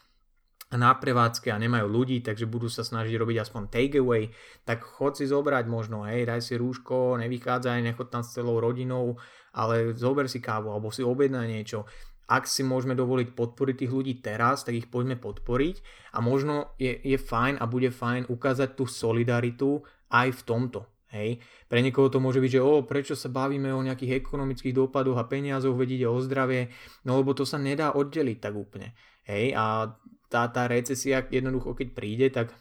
[0.74, 4.34] na prevádzke a nemajú ľudí, takže budú sa snažiť robiť aspoň takeaway,
[4.66, 9.14] tak chod si zobrať možno, hej, daj si rúško, nevychádzaj, nechod tam s celou rodinou,
[9.54, 11.86] ale zober si kávu alebo si objednaj niečo.
[12.26, 16.98] Ak si môžeme dovoliť podporiť tých ľudí teraz, tak ich poďme podporiť a možno je,
[16.98, 20.80] je fajn a bude fajn ukázať tú solidaritu aj v tomto.
[21.14, 21.38] Hej.
[21.70, 25.30] Pre niekoho to môže byť, že o, prečo sa bavíme o nejakých ekonomických dopadoch a
[25.30, 26.74] peniazoch, vedieť o zdravie,
[27.06, 28.98] no lebo to sa nedá oddeliť tak úplne.
[29.22, 29.94] Hej, a
[30.28, 32.52] tá, tá recesia jednoducho keď príde, tak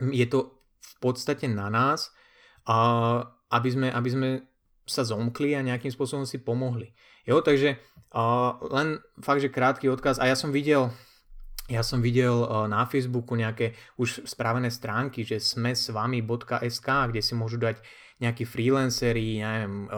[0.00, 2.10] je to v podstate na nás,
[2.68, 4.28] a aby, sme, aby sme
[4.84, 6.92] sa zomkli a nejakým spôsobom si pomohli.
[7.24, 7.76] Jo, takže
[8.12, 10.20] uh, len fakt, že krátky odkaz.
[10.20, 10.92] A ja som videl,
[11.68, 17.32] ja som videl na Facebooku nejaké už spravené stránky, že sme s vami.sk, kde si
[17.36, 17.80] môžu dať
[18.20, 19.88] nejakí freelanceri, neviem,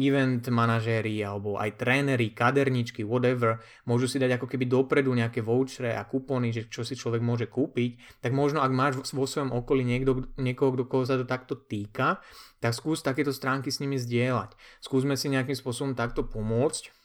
[0.00, 5.92] event manažéri alebo aj tréneri, kaderničky, whatever, môžu si dať ako keby dopredu nejaké vouchere
[5.92, 9.84] a kupóny, že čo si človek môže kúpiť, tak možno ak máš vo svojom okolí
[9.84, 12.24] niekto, niekoho, do koho sa to takto týka,
[12.64, 14.56] tak skús takéto stránky s nimi zdieľať.
[14.80, 16.96] Skúsme si nejakým spôsobom takto pomôcť,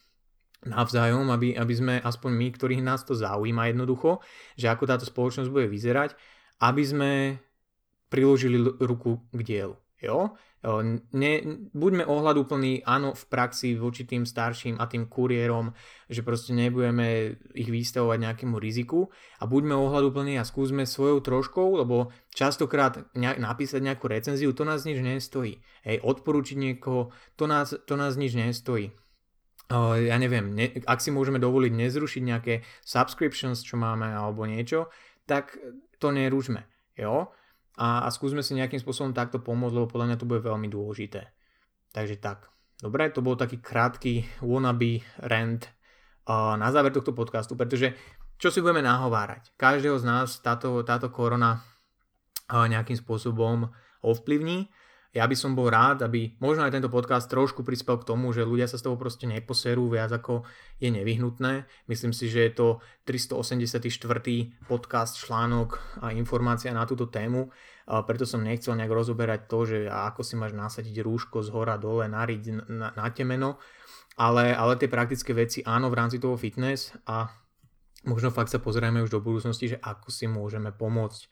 [0.64, 4.24] navzájom, aby, aby sme aspoň my, ktorých nás to zaujíma jednoducho,
[4.56, 6.16] že ako táto spoločnosť bude vyzerať,
[6.64, 7.10] aby sme
[8.08, 9.76] priložili ruku k dielu.
[10.00, 10.36] Jo?
[11.12, 11.32] Ne,
[11.76, 15.76] buďme ohľadúplní, áno, v praxi voči tým starším a tým kuriérom,
[16.08, 22.16] že proste nebudeme ich vystavovať nejakému riziku a buďme ohľadúplní a skúsme svojou troškou, lebo
[22.32, 25.60] častokrát ne, napísať nejakú recenziu, to nás nič nestojí.
[25.84, 28.96] Hej, odporúčiť niekoho, to nás, to nás nič nestojí.
[30.00, 34.88] Ja neviem, ne, ak si môžeme dovoliť nezrušiť nejaké subscriptions, čo máme, alebo niečo,
[35.28, 35.60] tak
[36.00, 36.64] to nerúžme.
[36.96, 37.36] Jo?
[37.74, 41.30] A, a skúsme si nejakým spôsobom takto pomôcť, lebo podľa mňa to bude veľmi dôležité.
[41.90, 42.50] Takže tak.
[42.78, 45.62] Dobre, to bol taký krátky wannabe rant
[46.26, 47.94] uh, na záver tohto podcastu, pretože
[48.38, 49.54] čo si budeme nahovárať?
[49.54, 51.62] Každého z nás táto, táto korona
[52.50, 53.70] uh, nejakým spôsobom
[54.02, 54.68] ovplyvní
[55.14, 58.42] ja by som bol rád, aby možno aj tento podcast trošku prispel k tomu, že
[58.42, 60.42] ľudia sa z toho proste neposerú viac ako
[60.82, 61.70] je nevyhnutné.
[61.86, 62.66] Myslím si, že je to
[63.06, 63.86] 384.
[64.66, 67.54] podcast, článok a informácia na túto tému,
[67.86, 72.10] preto som nechcel nejak rozoberať to, že ako si máš nasadiť rúško z hora dole,
[72.10, 73.62] nariť na, na temeno,
[74.18, 77.30] ale, ale tie praktické veci áno v rámci toho fitness a
[78.08, 81.22] možno fakt sa pozrieme už do budúcnosti, že ako si môžeme pomôcť,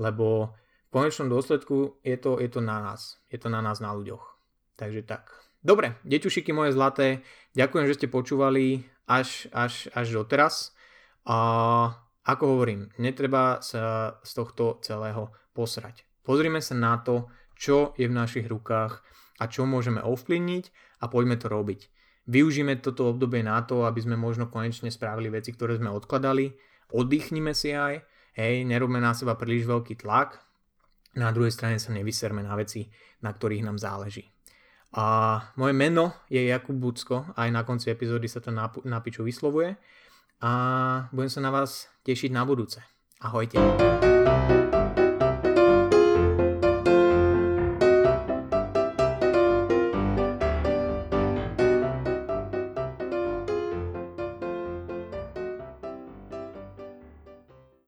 [0.00, 0.56] lebo
[0.88, 3.20] v konečnom dôsledku je to, je to na nás.
[3.28, 4.24] Je to na nás, na ľuďoch.
[4.80, 5.28] Takže tak.
[5.60, 7.20] Dobre, deťušiky moje zlaté,
[7.52, 10.72] ďakujem, že ste počúvali až, až, až doteraz.
[11.28, 11.36] A
[12.24, 16.08] ako hovorím, netreba sa z tohto celého posrať.
[16.24, 19.04] Pozrime sa na to, čo je v našich rukách
[19.40, 20.64] a čo môžeme ovplyvniť
[21.04, 21.80] a poďme to robiť.
[22.28, 26.52] Využíme toto obdobie na to, aby sme možno konečne spravili veci, ktoré sme odkladali.
[26.92, 28.04] Oddychnime si aj,
[28.36, 30.47] hej, nerobme na seba príliš veľký tlak,
[31.18, 32.86] na druhej strane sa nevyserme na veci,
[33.20, 34.30] na ktorých nám záleží.
[34.96, 38.70] A moje meno je Jakub Bucko, aj na konci epizódy sa to na,
[39.04, 39.76] piču vyslovuje
[40.40, 40.52] a
[41.12, 42.80] budem sa na vás tešiť na budúce.
[43.20, 43.58] Ahojte.